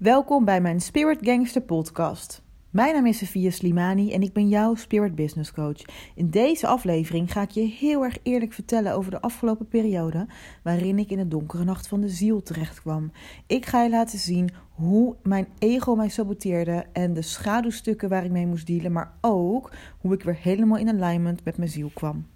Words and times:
Welkom 0.00 0.44
bij 0.44 0.60
mijn 0.60 0.80
Spirit 0.80 1.18
Gangster 1.20 1.62
podcast. 1.62 2.42
Mijn 2.70 2.94
naam 2.94 3.06
is 3.06 3.18
Sofia 3.18 3.50
Slimani 3.50 4.12
en 4.12 4.22
ik 4.22 4.32
ben 4.32 4.48
jouw 4.48 4.74
Spirit 4.74 5.14
Business 5.14 5.52
Coach. 5.52 5.82
In 6.14 6.30
deze 6.30 6.66
aflevering 6.66 7.32
ga 7.32 7.42
ik 7.42 7.50
je 7.50 7.60
heel 7.60 8.04
erg 8.04 8.18
eerlijk 8.22 8.52
vertellen 8.52 8.94
over 8.94 9.10
de 9.10 9.20
afgelopen 9.20 9.68
periode 9.68 10.26
waarin 10.62 10.98
ik 10.98 11.10
in 11.10 11.18
de 11.18 11.28
donkere 11.28 11.64
nacht 11.64 11.88
van 11.88 12.00
de 12.00 12.08
ziel 12.08 12.42
terecht 12.42 12.80
kwam. 12.80 13.12
Ik 13.46 13.66
ga 13.66 13.82
je 13.82 13.90
laten 13.90 14.18
zien 14.18 14.50
hoe 14.74 15.16
mijn 15.22 15.48
ego 15.58 15.94
mij 15.94 16.08
saboteerde 16.08 16.86
en 16.92 17.12
de 17.12 17.22
schaduwstukken 17.22 18.08
waar 18.08 18.24
ik 18.24 18.30
mee 18.30 18.46
moest 18.46 18.66
dealen, 18.66 18.92
maar 18.92 19.12
ook 19.20 19.72
hoe 19.98 20.14
ik 20.14 20.22
weer 20.22 20.38
helemaal 20.40 20.78
in 20.78 20.88
alignment 20.88 21.44
met 21.44 21.56
mijn 21.56 21.70
ziel 21.70 21.90
kwam. 21.94 22.26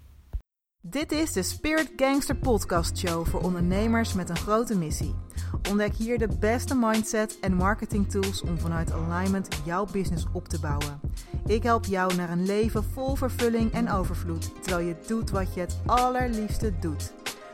Dit 0.87 1.11
is 1.11 1.31
de 1.31 1.43
Spirit 1.43 1.91
Gangster 1.95 2.35
Podcast 2.35 2.97
Show 2.97 3.27
voor 3.27 3.41
ondernemers 3.41 4.13
met 4.13 4.29
een 4.29 4.37
grote 4.37 4.77
missie. 4.77 5.15
Ontdek 5.69 5.95
hier 5.95 6.17
de 6.17 6.27
beste 6.39 6.75
mindset 6.75 7.39
en 7.39 7.53
marketing 7.53 8.09
tools 8.09 8.41
om 8.41 8.59
vanuit 8.59 8.91
alignment 8.91 9.47
jouw 9.63 9.85
business 9.91 10.25
op 10.33 10.47
te 10.47 10.59
bouwen. 10.59 10.99
Ik 11.45 11.63
help 11.63 11.85
jou 11.85 12.15
naar 12.15 12.29
een 12.29 12.45
leven 12.45 12.83
vol 12.83 13.15
vervulling 13.15 13.71
en 13.71 13.91
overvloed, 13.91 14.63
terwijl 14.63 14.87
je 14.87 14.95
doet 15.07 15.29
wat 15.29 15.53
je 15.53 15.59
het 15.59 15.77
allerliefste 15.85 16.73
doet. 16.79 17.13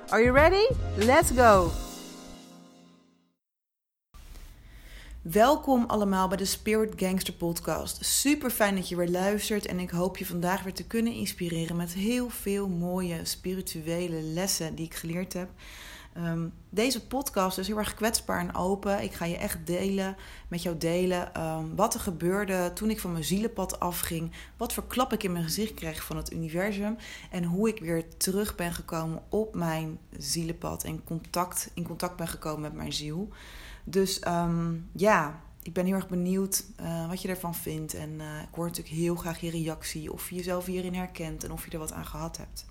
Are 0.10 0.24
you 0.24 0.36
ready? 0.36 0.74
Let's 0.98 1.32
go! 1.32 1.91
Welkom 5.22 5.86
allemaal 5.88 6.28
bij 6.28 6.38
de 6.38 6.46
Spirit 6.46 6.94
Gangster 6.96 7.34
Podcast. 7.34 8.06
Super 8.06 8.50
fijn 8.50 8.76
dat 8.76 8.90
je 8.90 8.96
weer 8.96 9.10
luistert 9.10 9.66
en 9.66 9.80
ik 9.80 9.90
hoop 9.90 10.18
je 10.18 10.26
vandaag 10.26 10.64
weer 10.64 10.74
te 10.74 10.88
kunnen 10.88 11.14
inspireren 11.14 11.76
met 11.76 11.94
heel 11.94 12.30
veel 12.30 12.68
mooie 12.68 13.26
spirituele 13.26 14.22
lessen 14.22 14.76
die 14.76 14.86
ik 14.86 14.94
geleerd 14.94 15.34
heb. 15.34 15.50
Ehm, 16.14 16.48
deze 16.70 17.08
podcast 17.08 17.58
is 17.58 17.68
heel 17.68 17.78
erg 17.78 17.94
kwetsbaar 17.94 18.40
en 18.40 18.56
open. 18.56 19.04
Ik 19.04 19.14
ga 19.14 19.26
je 19.26 19.38
echt 19.38 19.68
delen, 19.68 20.16
met 20.48 20.64
jou 20.64 20.78
delen, 20.78 21.34
ehm, 21.34 21.76
wat 21.76 21.94
er 21.94 22.00
gebeurde 22.00 22.72
toen 22.74 22.90
ik 22.90 23.00
van 23.00 23.12
mijn 23.12 23.24
zielenpad 23.24 23.80
afging. 23.80 24.32
Wat 24.58 24.74
voor 24.74 24.88
klap 24.88 25.14
ik 25.14 25.24
in 25.24 25.32
mijn 25.32 25.44
gezicht 25.44 25.74
kreeg 25.74 26.04
van 26.04 26.18
het 26.18 26.34
universum. 26.34 26.98
En 27.32 27.44
hoe 27.44 27.70
ik 27.70 27.80
weer 27.80 28.18
terug 28.18 28.56
ben 28.56 28.74
gekomen 28.74 29.22
op 29.30 29.56
mijn 29.56 30.00
zielenpad 30.18 30.84
en 30.84 31.04
contact, 31.04 31.72
in 31.74 31.84
contact 31.84 32.16
ben 32.16 32.28
gekomen 32.28 32.62
met 32.62 32.74
mijn 32.74 32.94
ziel. 32.94 33.30
Dus 33.84 34.20
ehm, 34.20 34.74
ja, 34.92 35.42
ik 35.64 35.74
ben 35.74 35.86
heel 35.86 35.96
erg 35.96 36.08
benieuwd 36.08 36.66
uh, 36.82 37.08
wat 37.08 37.22
je 37.22 37.28
ervan 37.28 37.56
vindt. 37.56 37.94
En 37.94 38.10
uh, 38.10 38.42
ik 38.42 38.56
hoor 38.56 38.66
natuurlijk 38.66 38.96
heel 38.96 39.16
graag 39.16 39.40
je 39.40 39.50
reactie. 39.50 40.14
Of 40.14 40.30
je 40.30 40.36
jezelf 40.36 40.66
hierin 40.66 40.94
herkent 40.94 41.44
en 41.44 41.52
of 41.52 41.66
je 41.66 41.72
er 41.72 41.80
wat 41.80 41.94
aan 41.94 42.06
gehad 42.06 42.38
hebt. 42.38 42.66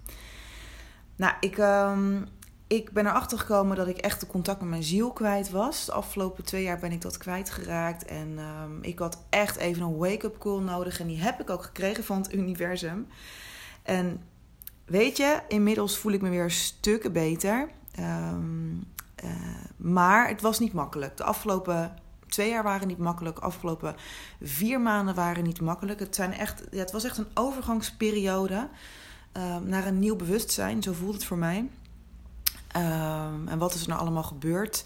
Nou, 1.16 1.34
ik, 1.40 1.58
um, 1.58 2.26
ik 2.66 2.92
ben 2.92 3.06
erachter 3.06 3.38
gekomen 3.38 3.76
dat 3.76 3.88
ik 3.88 3.96
echt 3.96 4.20
de 4.20 4.26
contact 4.26 4.60
met 4.60 4.70
mijn 4.70 4.82
ziel 4.82 5.12
kwijt 5.12 5.50
was. 5.50 5.84
De 5.84 5.92
afgelopen 5.92 6.44
twee 6.44 6.62
jaar 6.62 6.78
ben 6.78 6.92
ik 6.92 7.00
dat 7.00 7.16
kwijtgeraakt. 7.16 8.04
En 8.04 8.38
um, 8.38 8.78
ik 8.82 8.98
had 8.98 9.22
echt 9.28 9.56
even 9.56 9.82
een 9.82 9.96
wake-up 9.96 10.38
call 10.38 10.60
nodig. 10.60 11.00
En 11.00 11.06
die 11.06 11.20
heb 11.20 11.40
ik 11.40 11.50
ook 11.50 11.62
gekregen 11.62 12.04
van 12.04 12.22
het 12.22 12.34
universum. 12.34 13.06
En 13.82 14.22
weet 14.84 15.16
je, 15.16 15.40
inmiddels 15.48 15.98
voel 15.98 16.12
ik 16.12 16.22
me 16.22 16.30
weer 16.30 16.50
stukken 16.50 17.12
beter. 17.12 17.68
Um, 17.98 18.84
uh, 19.24 19.30
maar 19.76 20.28
het 20.28 20.40
was 20.40 20.58
niet 20.58 20.72
makkelijk. 20.72 21.16
De 21.16 21.24
afgelopen 21.24 21.94
twee 22.26 22.50
jaar 22.50 22.62
waren 22.62 22.88
niet 22.88 22.98
makkelijk. 22.98 23.36
De 23.36 23.42
afgelopen 23.42 23.96
vier 24.42 24.80
maanden 24.80 25.14
waren 25.14 25.44
niet 25.44 25.60
makkelijk. 25.60 26.00
Het, 26.00 26.14
zijn 26.14 26.32
echt, 26.32 26.62
ja, 26.70 26.78
het 26.78 26.92
was 26.92 27.04
echt 27.04 27.18
een 27.18 27.28
overgangsperiode 27.34 28.68
uh, 29.36 29.56
naar 29.56 29.86
een 29.86 29.98
nieuw 29.98 30.16
bewustzijn. 30.16 30.82
Zo 30.82 30.92
voelt 30.92 31.14
het 31.14 31.24
voor 31.24 31.38
mij. 31.38 31.68
Um, 32.76 33.48
en 33.48 33.58
wat 33.58 33.74
is 33.74 33.82
er 33.82 33.88
nou 33.88 34.00
allemaal 34.00 34.22
gebeurd? 34.22 34.84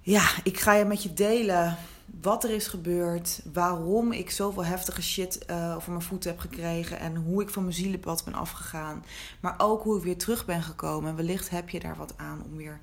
Ja, 0.00 0.28
ik 0.42 0.60
ga 0.60 0.72
je 0.72 0.84
met 0.84 1.02
je 1.02 1.12
delen 1.12 1.76
wat 2.20 2.44
er 2.44 2.50
is 2.50 2.66
gebeurd, 2.66 3.40
waarom 3.52 4.12
ik 4.12 4.30
zoveel 4.30 4.64
heftige 4.64 5.02
shit 5.02 5.44
uh, 5.50 5.74
over 5.76 5.90
mijn 5.90 6.02
voeten 6.02 6.30
heb 6.30 6.40
gekregen 6.40 6.98
en 6.98 7.16
hoe 7.16 7.42
ik 7.42 7.50
van 7.50 7.62
mijn 7.62 7.74
zielenpad 7.74 8.24
ben 8.24 8.34
afgegaan. 8.34 9.04
Maar 9.40 9.54
ook 9.58 9.82
hoe 9.82 9.96
ik 9.96 10.04
weer 10.04 10.18
terug 10.18 10.44
ben 10.44 10.62
gekomen. 10.62 11.10
En 11.10 11.16
wellicht 11.16 11.50
heb 11.50 11.68
je 11.68 11.80
daar 11.80 11.96
wat 11.96 12.14
aan 12.16 12.42
om 12.44 12.56
weer 12.56 12.78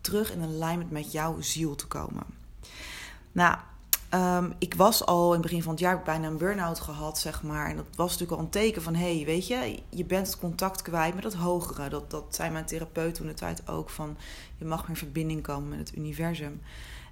terug 0.00 0.32
in 0.32 0.42
alignment 0.42 0.90
met 0.90 1.12
jouw 1.12 1.40
ziel 1.40 1.74
te 1.74 1.86
komen. 1.86 2.22
Nou, 3.32 3.56
um, 4.14 4.52
ik 4.58 4.74
was 4.74 5.06
al 5.06 5.26
in 5.26 5.32
het 5.32 5.42
begin 5.42 5.62
van 5.62 5.70
het 5.70 5.80
jaar 5.80 6.02
bijna 6.02 6.26
een 6.26 6.36
burn-out 6.36 6.80
gehad, 6.80 7.18
zeg 7.18 7.42
maar. 7.42 7.68
En 7.70 7.76
dat 7.76 7.86
was 7.96 8.10
natuurlijk 8.10 8.38
al 8.38 8.44
een 8.44 8.50
teken 8.50 8.82
van, 8.82 8.94
hé, 8.94 9.16
hey, 9.16 9.24
weet 9.24 9.46
je, 9.46 9.82
je 9.88 10.04
bent 10.04 10.26
het 10.26 10.38
contact 10.38 10.82
kwijt 10.82 11.14
met 11.14 11.22
dat 11.22 11.34
hogere. 11.34 11.88
Dat, 11.88 12.10
dat 12.10 12.24
zei 12.30 12.50
mijn 12.50 12.64
therapeut 12.64 13.14
toen 13.14 13.26
de 13.26 13.34
tijd 13.34 13.68
ook, 13.68 13.90
van 13.90 14.16
je 14.56 14.64
mag 14.64 14.80
weer 14.80 14.90
in 14.90 14.96
verbinding 14.96 15.42
komen 15.42 15.68
met 15.68 15.78
het 15.78 15.96
universum. 15.96 16.60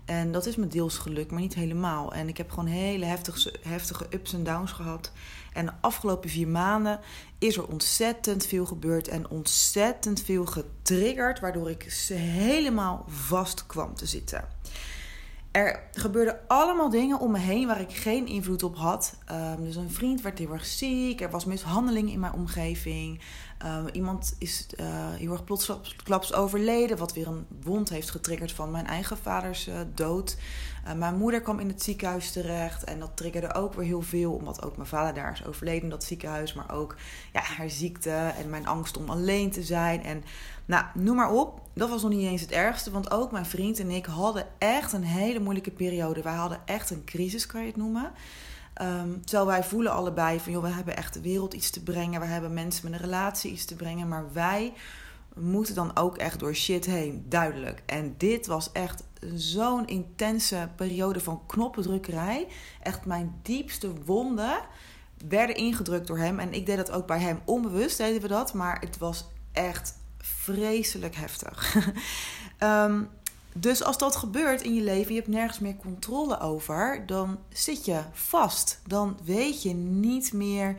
En 0.07 0.33
dat 0.33 0.47
is 0.47 0.57
me 0.57 0.67
deels 0.67 0.99
gelukt, 0.99 1.31
maar 1.31 1.41
niet 1.41 1.55
helemaal. 1.55 2.13
En 2.13 2.29
ik 2.29 2.37
heb 2.37 2.51
gewoon 2.51 2.67
hele 2.67 3.05
heftige, 3.05 3.55
heftige 3.63 4.07
ups 4.11 4.33
en 4.33 4.45
downs 4.45 4.73
gehad. 4.73 5.13
En 5.53 5.67
de 5.67 5.73
afgelopen 5.81 6.31
vier 6.31 6.49
maanden 6.49 7.01
is 7.39 7.57
er 7.57 7.67
ontzettend 7.67 8.47
veel 8.47 8.67
gebeurd 8.67 9.09
en 9.09 9.29
ontzettend 9.29 10.23
veel 10.23 10.47
getriggerd, 10.47 11.41
waardoor 11.41 11.71
ik 11.71 12.09
helemaal 12.15 13.05
vast 13.09 13.67
kwam 13.67 13.95
te 13.95 14.07
zitten. 14.07 14.49
Er 15.57 15.83
gebeurden 15.93 16.39
allemaal 16.47 16.91
dingen 16.91 17.21
om 17.21 17.31
me 17.31 17.39
heen 17.39 17.67
waar 17.67 17.81
ik 17.81 17.93
geen 17.93 18.27
invloed 18.27 18.63
op 18.63 18.77
had. 18.77 19.17
Um, 19.33 19.65
dus 19.65 19.77
een 19.77 19.91
vriend 19.91 20.23
werd 20.23 20.39
heel 20.39 20.53
erg 20.53 20.67
ziek. 20.67 21.21
Er 21.21 21.31
was 21.31 21.45
mishandeling 21.45 22.11
in 22.11 22.21
mijn 22.21 22.33
omgeving. 22.33 23.21
Um, 23.65 23.89
iemand 23.93 24.35
is 24.39 24.67
uh, 24.81 24.87
heel 25.15 25.33
erg 25.33 25.45
plotsklaps 25.45 26.33
overleden. 26.33 26.97
Wat 26.97 27.13
weer 27.13 27.27
een 27.27 27.47
wond 27.63 27.89
heeft 27.89 28.11
getriggerd 28.11 28.53
van 28.53 28.71
mijn 28.71 28.87
eigen 28.87 29.19
vaders 29.19 29.69
uh, 29.69 29.75
dood. 29.95 30.37
Uh, 30.87 30.93
mijn 30.93 31.17
moeder 31.17 31.41
kwam 31.41 31.59
in 31.59 31.69
het 31.69 31.83
ziekenhuis 31.83 32.33
terecht. 32.33 32.85
En 32.85 32.99
dat 32.99 33.17
triggerde 33.17 33.55
ook 33.55 33.75
weer 33.75 33.85
heel 33.85 34.03
veel. 34.03 34.33
Omdat 34.33 34.65
ook 34.65 34.77
mijn 34.77 34.89
vader 34.89 35.15
daar 35.15 35.33
is 35.33 35.47
overleden 35.47 35.83
in 35.83 35.89
dat 35.89 36.05
ziekenhuis. 36.05 36.55
Maar 36.55 36.73
ook 36.73 36.97
ja, 37.33 37.41
haar 37.41 37.71
ziekte 37.71 38.11
en 38.11 38.51
mijn 38.51 38.67
angst 38.67 38.97
om 38.97 39.11
alleen 39.11 39.51
te 39.51 39.63
zijn. 39.63 40.03
En 40.03 40.25
nou, 40.65 40.85
noem 40.95 41.17
maar 41.17 41.33
op. 41.33 41.61
Dat 41.75 41.89
was 41.89 42.03
nog 42.03 42.11
niet 42.11 42.29
eens 42.29 42.41
het 42.41 42.53
ergste. 42.53 42.91
Want 42.91 43.11
ook 43.11 43.33
mijn 43.33 43.47
vriend 43.47 43.79
en 43.79 43.91
ik 43.91 44.07
hadden 44.07 44.47
echt 44.59 44.93
een 44.93 45.05
hele 45.05 45.41
moeilijke 45.41 45.71
periode. 45.71 46.23
Wij 46.23 46.35
hadden 46.35 46.61
echt 46.65 46.91
een 46.91 47.05
crisis, 47.05 47.47
kan 47.47 47.61
je 47.61 47.67
het 47.67 47.77
noemen. 47.77 48.13
Um, 48.83 49.25
terwijl 49.25 49.47
wij 49.47 49.65
voelen 49.65 49.93
allebei 49.93 50.41
van, 50.41 50.53
joh, 50.53 50.63
we 50.63 50.69
hebben 50.69 50.97
echt 50.97 51.15
de 51.15 51.21
wereld 51.21 51.55
iets 51.55 51.71
te 51.71 51.83
brengen. 51.83 52.21
We 52.21 52.27
hebben 52.27 52.55
mensen 52.55 52.91
met 52.91 53.01
een 53.01 53.05
relatie 53.05 53.53
iets 53.53 53.65
te 53.65 53.77
brengen. 53.77 54.09
Maar 54.09 54.33
wij 54.33 54.73
moeten 55.35 55.75
dan 55.75 55.97
ook 55.97 56.17
echt 56.17 56.39
door 56.39 56.55
shit 56.55 56.87
heen, 56.87 57.25
duidelijk. 57.29 57.83
En 57.87 58.15
dit 58.17 58.47
was 58.47 58.73
echt 58.73 59.03
zo'n 59.35 59.87
intense 59.87 60.69
periode 60.77 61.21
van 61.21 61.43
knoppendrukkerij. 61.47 62.47
Echt 62.83 63.05
mijn 63.05 63.35
diepste 63.43 63.93
wonden 64.05 64.59
werden 65.29 65.57
ingedrukt 65.57 66.07
door 66.07 66.19
hem. 66.19 66.39
En 66.39 66.53
ik 66.53 66.67
deed 66.67 66.77
dat 66.77 66.91
ook 66.91 67.07
bij 67.07 67.21
hem 67.21 67.41
onbewust, 67.45 67.97
deden 67.97 68.23
we 68.23 68.29
dat. 68.29 68.55
Maar 68.55 68.81
het 68.81 68.99
was 68.99 69.27
echt 69.53 69.95
vreselijk 70.19 71.15
heftig. 71.15 71.77
um, 72.59 73.09
dus 73.59 73.83
als 73.83 73.99
dat 73.99 74.17
gebeurt 74.17 74.63
in 74.63 74.75
je 74.75 74.83
leven, 74.83 75.15
je 75.15 75.21
hebt 75.21 75.33
nergens 75.33 75.59
meer 75.59 75.77
controle 75.77 76.41
over, 76.41 77.03
dan 77.07 77.39
zit 77.49 77.85
je 77.85 78.01
vast. 78.13 78.81
Dan 78.87 79.19
weet 79.25 79.63
je 79.63 79.75
niet 79.75 80.33
meer 80.33 80.77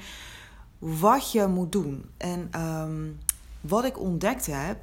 wat 0.79 1.31
je 1.31 1.47
moet 1.47 1.71
doen. 1.71 2.09
En 2.17 2.61
um, 2.61 3.19
wat 3.61 3.83
ik 3.83 3.99
ontdekt 3.99 4.45
heb, 4.45 4.77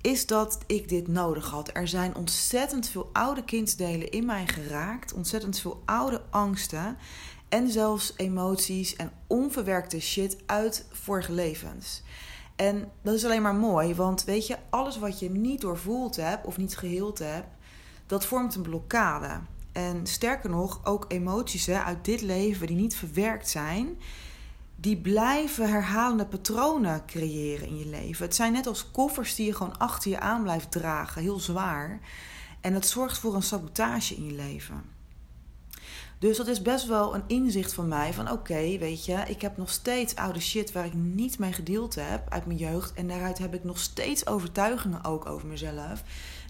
is 0.00 0.26
dat 0.26 0.58
ik 0.66 0.88
dit 0.88 1.08
nodig 1.08 1.50
had. 1.50 1.70
Er 1.72 1.88
zijn 1.88 2.16
ontzettend 2.16 2.88
veel 2.88 3.10
oude 3.12 3.44
kindsdelen 3.44 4.10
in 4.10 4.26
mij 4.26 4.46
geraakt, 4.46 5.12
ontzettend 5.12 5.58
veel 5.58 5.82
oude 5.84 6.22
angsten 6.30 6.96
en 7.48 7.70
zelfs 7.70 8.12
emoties 8.16 8.96
en 8.96 9.12
onverwerkte 9.26 10.00
shit 10.00 10.36
uit 10.46 10.86
vorige 10.90 11.32
levens. 11.32 12.02
En 12.56 12.90
dat 13.02 13.14
is 13.14 13.24
alleen 13.24 13.42
maar 13.42 13.54
mooi, 13.54 13.94
want 13.94 14.24
weet 14.24 14.46
je, 14.46 14.56
alles 14.70 14.98
wat 14.98 15.18
je 15.18 15.30
niet 15.30 15.60
doorvoeld 15.60 16.16
hebt 16.16 16.46
of 16.46 16.56
niet 16.56 16.76
geheeld 16.76 17.18
hebt, 17.18 17.48
dat 18.06 18.26
vormt 18.26 18.54
een 18.54 18.62
blokkade. 18.62 19.40
En 19.72 20.06
sterker 20.06 20.50
nog, 20.50 20.80
ook 20.84 21.04
emoties 21.08 21.66
hè, 21.66 21.82
uit 21.82 22.04
dit 22.04 22.20
leven 22.20 22.66
die 22.66 22.76
niet 22.76 22.96
verwerkt 22.96 23.48
zijn, 23.48 23.98
die 24.76 24.96
blijven 24.96 25.68
herhalende 25.68 26.26
patronen 26.26 27.06
creëren 27.06 27.68
in 27.68 27.78
je 27.78 27.86
leven. 27.86 28.24
Het 28.24 28.34
zijn 28.34 28.52
net 28.52 28.66
als 28.66 28.90
koffers 28.90 29.34
die 29.34 29.46
je 29.46 29.54
gewoon 29.54 29.78
achter 29.78 30.10
je 30.10 30.20
aan 30.20 30.42
blijft 30.42 30.70
dragen, 30.70 31.22
heel 31.22 31.38
zwaar. 31.38 32.00
En 32.60 32.72
dat 32.72 32.86
zorgt 32.86 33.18
voor 33.18 33.34
een 33.34 33.42
sabotage 33.42 34.14
in 34.14 34.24
je 34.24 34.32
leven. 34.32 34.91
Dus 36.22 36.36
dat 36.36 36.46
is 36.46 36.62
best 36.62 36.86
wel 36.86 37.14
een 37.14 37.22
inzicht 37.26 37.72
van 37.72 37.88
mij 37.88 38.12
van 38.12 38.30
oké, 38.30 38.78
weet 38.78 39.04
je, 39.04 39.22
ik 39.26 39.40
heb 39.40 39.56
nog 39.56 39.70
steeds 39.70 40.16
oude 40.16 40.40
shit 40.40 40.72
waar 40.72 40.84
ik 40.84 40.94
niet 40.94 41.38
mee 41.38 41.52
gedeeld 41.52 41.94
heb 41.94 42.30
uit 42.30 42.46
mijn 42.46 42.58
jeugd. 42.58 42.94
En 42.94 43.08
daaruit 43.08 43.38
heb 43.38 43.54
ik 43.54 43.64
nog 43.64 43.78
steeds 43.78 44.26
overtuigingen 44.26 45.04
ook 45.04 45.26
over 45.26 45.48
mezelf. 45.48 46.02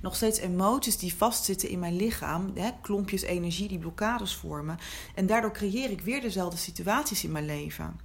Nog 0.02 0.16
steeds 0.16 0.38
emoties 0.38 0.98
die 0.98 1.14
vastzitten 1.14 1.68
in 1.68 1.78
mijn 1.78 1.96
lichaam, 1.96 2.50
hè, 2.54 2.70
klompjes 2.80 3.22
energie 3.22 3.68
die 3.68 3.78
blokkades 3.78 4.34
vormen. 4.34 4.78
En 5.14 5.26
daardoor 5.26 5.52
creëer 5.52 5.90
ik 5.90 6.00
weer 6.00 6.20
dezelfde 6.20 6.56
situaties 6.56 7.24
in 7.24 7.32
mijn 7.32 7.46
leven. 7.46 8.00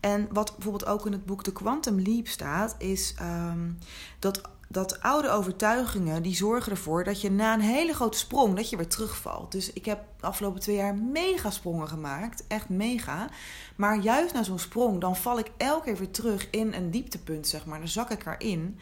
En 0.00 0.28
wat 0.32 0.52
bijvoorbeeld 0.54 0.86
ook 0.86 1.06
in 1.06 1.12
het 1.12 1.26
boek 1.26 1.42
The 1.42 1.52
Quantum 1.52 2.00
Leap 2.00 2.26
staat, 2.26 2.74
is 2.78 3.14
um, 3.20 3.78
dat 4.18 4.40
dat 4.72 5.02
oude 5.02 5.30
overtuigingen 5.30 6.22
die 6.22 6.34
zorgen 6.34 6.72
ervoor 6.72 7.04
dat 7.04 7.20
je 7.20 7.30
na 7.30 7.54
een 7.54 7.60
hele 7.60 7.94
grote 7.94 8.18
sprong 8.18 8.56
dat 8.56 8.70
je 8.70 8.76
weer 8.76 8.88
terugvalt. 8.88 9.52
Dus 9.52 9.72
ik 9.72 9.84
heb 9.84 10.04
de 10.20 10.26
afgelopen 10.26 10.60
twee 10.60 10.76
jaar 10.76 10.94
mega 10.94 11.50
sprongen 11.50 11.88
gemaakt, 11.88 12.44
echt 12.46 12.68
mega. 12.68 13.28
Maar 13.76 13.98
juist 13.98 14.34
na 14.34 14.42
zo'n 14.42 14.58
sprong, 14.58 15.00
dan 15.00 15.16
val 15.16 15.38
ik 15.38 15.50
elke 15.56 15.84
keer 15.84 15.96
weer 15.96 16.10
terug 16.10 16.50
in 16.50 16.72
een 16.72 16.90
dieptepunt, 16.90 17.46
zeg 17.46 17.66
maar. 17.66 17.78
Dan 17.78 17.88
zak 17.88 18.10
ik 18.10 18.26
erin, 18.26 18.78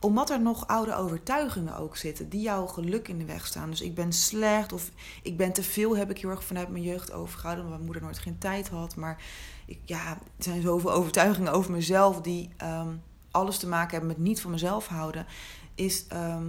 omdat 0.00 0.30
er 0.30 0.40
nog 0.40 0.66
oude 0.66 0.94
overtuigingen 0.94 1.76
ook 1.76 1.96
zitten 1.96 2.28
die 2.28 2.42
jouw 2.42 2.66
geluk 2.66 3.08
in 3.08 3.18
de 3.18 3.24
weg 3.24 3.46
staan. 3.46 3.70
Dus 3.70 3.80
ik 3.80 3.94
ben 3.94 4.12
slecht 4.12 4.72
of 4.72 4.90
ik 5.22 5.36
ben 5.36 5.52
te 5.52 5.62
veel, 5.62 5.96
heb 5.96 6.10
ik 6.10 6.18
heel 6.18 6.30
erg 6.30 6.44
vanuit 6.44 6.68
mijn 6.68 6.82
jeugd 6.82 7.12
overgehouden, 7.12 7.64
omdat 7.64 7.78
mijn 7.78 7.92
moeder 7.92 8.08
nooit 8.08 8.22
geen 8.22 8.38
tijd 8.38 8.68
had. 8.68 8.96
Maar 8.96 9.22
ik, 9.66 9.78
ja, 9.84 10.10
er 10.10 10.18
zijn 10.38 10.62
zoveel 10.62 10.92
overtuigingen 10.92 11.52
over 11.52 11.72
mezelf 11.72 12.20
die. 12.20 12.50
Ehm, 12.56 12.94
alles 13.32 13.58
te 13.58 13.68
maken 13.68 13.90
hebben 13.90 14.08
met 14.08 14.18
niet 14.18 14.40
van 14.40 14.50
mezelf 14.50 14.86
houden, 14.86 15.26
is, 15.74 16.06
ehm, 16.06 16.46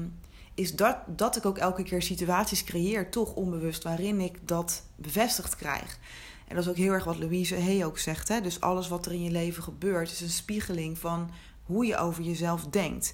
is 0.53 0.75
dat, 0.75 0.97
dat 1.07 1.35
ik 1.35 1.45
ook 1.45 1.57
elke 1.57 1.83
keer 1.83 2.01
situaties 2.01 2.63
creëer, 2.63 3.09
toch 3.09 3.33
onbewust, 3.33 3.83
waarin 3.83 4.19
ik 4.19 4.47
dat 4.47 4.83
bevestigd 4.95 5.55
krijg. 5.55 5.99
En 6.47 6.55
dat 6.55 6.63
is 6.63 6.69
ook 6.69 6.77
heel 6.77 6.91
erg 6.91 7.03
wat 7.03 7.19
Louise 7.19 7.61
Hay 7.61 7.83
ook 7.83 7.97
zegt. 7.97 8.27
Hè? 8.27 8.41
Dus 8.41 8.61
alles 8.61 8.87
wat 8.87 9.05
er 9.05 9.11
in 9.11 9.23
je 9.23 9.31
leven 9.31 9.63
gebeurt, 9.63 10.11
is 10.11 10.21
een 10.21 10.29
spiegeling 10.29 10.97
van 10.97 11.31
hoe 11.63 11.85
je 11.85 11.97
over 11.97 12.23
jezelf 12.23 12.63
denkt. 12.63 13.05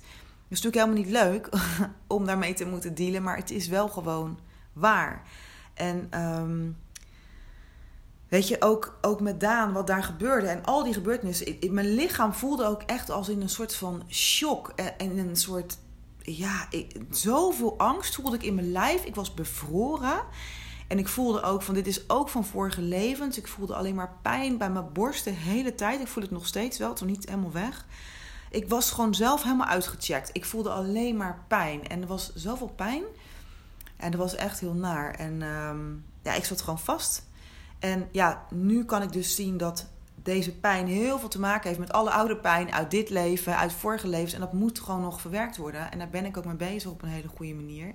Dat 0.50 0.57
is 0.57 0.62
natuurlijk 0.62 0.75
helemaal 0.75 1.04
niet 1.04 1.12
leuk 1.12 1.50
om 2.18 2.25
daarmee 2.25 2.54
te 2.54 2.66
moeten 2.66 2.95
dealen, 2.95 3.24
maar 3.24 3.38
het 3.38 3.51
is 3.51 3.68
wel 3.68 3.88
gewoon 3.88 4.39
waar. 4.74 5.24
En 5.74 6.24
um, 6.24 6.77
Weet 8.30 8.48
je, 8.48 8.62
ook, 8.62 8.98
ook 9.02 9.22
met 9.22 9.40
Daan, 9.40 9.74
wat 9.74 9.88
daar 9.88 10.04
gebeurde 10.04 10.48
en 10.48 10.66
al 10.66 10.84
die 10.84 10.94
gebeurtenissen. 10.94 11.58
Mijn 11.70 11.94
lichaam 11.94 12.34
voelde 12.34 12.66
ook 12.66 12.81
echt 12.81 13.10
als 13.10 13.30
in 13.30 13.42
een 13.42 13.50
soort 13.50 13.76
van 13.76 14.04
shock. 14.10 14.72
En, 14.76 14.98
en 14.98 15.18
een 15.18 15.36
soort, 15.36 15.78
ja, 16.22 16.68
ik, 16.70 16.96
zoveel 17.10 17.78
angst 17.78 18.16
voelde 18.16 18.36
ik 18.36 18.44
in 18.44 18.56
mijn 18.56 18.72
lijf. 18.72 19.04
Ik 19.04 19.16
was 19.16 19.34
bevroren. 19.34 20.22
En 20.88 21.00
ik 21.00 21.08
voelde 21.08 21.42
ook 21.42 21.62
van, 21.62 21.74
dit 21.74 21.88
is 21.88 22.10
ook 22.10 22.30
van 22.30 22.46
vorige 22.46 22.81
levens. 22.81 23.38
Ik 23.38 23.48
voelde 23.48 23.76
alleen 23.76 23.96
maar 23.96 24.18
pijn 24.22 24.58
bij 24.58 24.70
mijn 24.70 24.94
borst 24.94 25.24
de 25.24 25.30
hele 25.30 25.76
tijd. 25.76 26.00
Ik 26.00 26.08
voel 26.08 26.24
het 26.24 26.31
nog 26.31 26.48
steeds 26.48 26.78
wel, 26.78 26.90
nog 26.90 27.06
niet 27.06 27.30
helemaal 27.30 27.52
weg. 27.52 27.86
Ik 28.52 28.70
was 28.70 28.92
gewoon 28.92 29.16
zelf 29.16 29.44
helemaal 29.44 29.68
uitgecheckt. 29.68 30.30
Ik 30.34 30.46
voelde 30.46 30.70
alleen 30.70 31.18
maar 31.18 31.44
pijn. 31.48 31.88
En 31.88 32.02
er 32.02 32.08
was 32.08 32.34
zoveel 32.36 32.74
pijn. 32.76 33.04
En 33.98 34.12
dat 34.12 34.20
was 34.20 34.36
echt 34.36 34.60
heel 34.60 34.74
naar. 34.74 35.16
En 35.16 35.42
um, 35.42 36.06
ja, 36.24 36.34
ik 36.34 36.46
zat 36.46 36.62
gewoon 36.62 36.80
vast. 36.80 37.28
En 37.80 38.08
ja, 38.12 38.46
nu 38.54 38.86
kan 38.86 39.02
ik 39.02 39.12
dus 39.12 39.36
zien 39.36 39.58
dat 39.58 39.88
deze 40.24 40.56
pijn 40.56 40.88
heel 40.88 41.20
veel 41.20 41.30
te 41.30 41.40
maken 41.40 41.68
heeft 41.68 41.80
met 41.80 41.92
alle 41.92 42.12
oude 42.12 42.38
pijn 42.38 42.74
uit 42.74 42.92
dit 42.92 43.10
leven, 43.10 43.58
uit 43.58 43.74
vorige 43.74 44.08
levens. 44.08 44.34
En 44.34 44.40
dat 44.40 44.54
moet 44.54 44.80
gewoon 44.80 45.02
nog 45.02 45.22
verwerkt 45.22 45.58
worden. 45.58 45.92
En 45.92 45.98
daar 45.98 46.10
ben 46.10 46.26
ik 46.26 46.38
ook 46.38 46.46
mee 46.46 46.56
bezig 46.56 46.92
op 46.92 47.02
een 47.02 47.10
hele 47.10 47.28
goede 47.28 47.54
manier. 47.54 47.94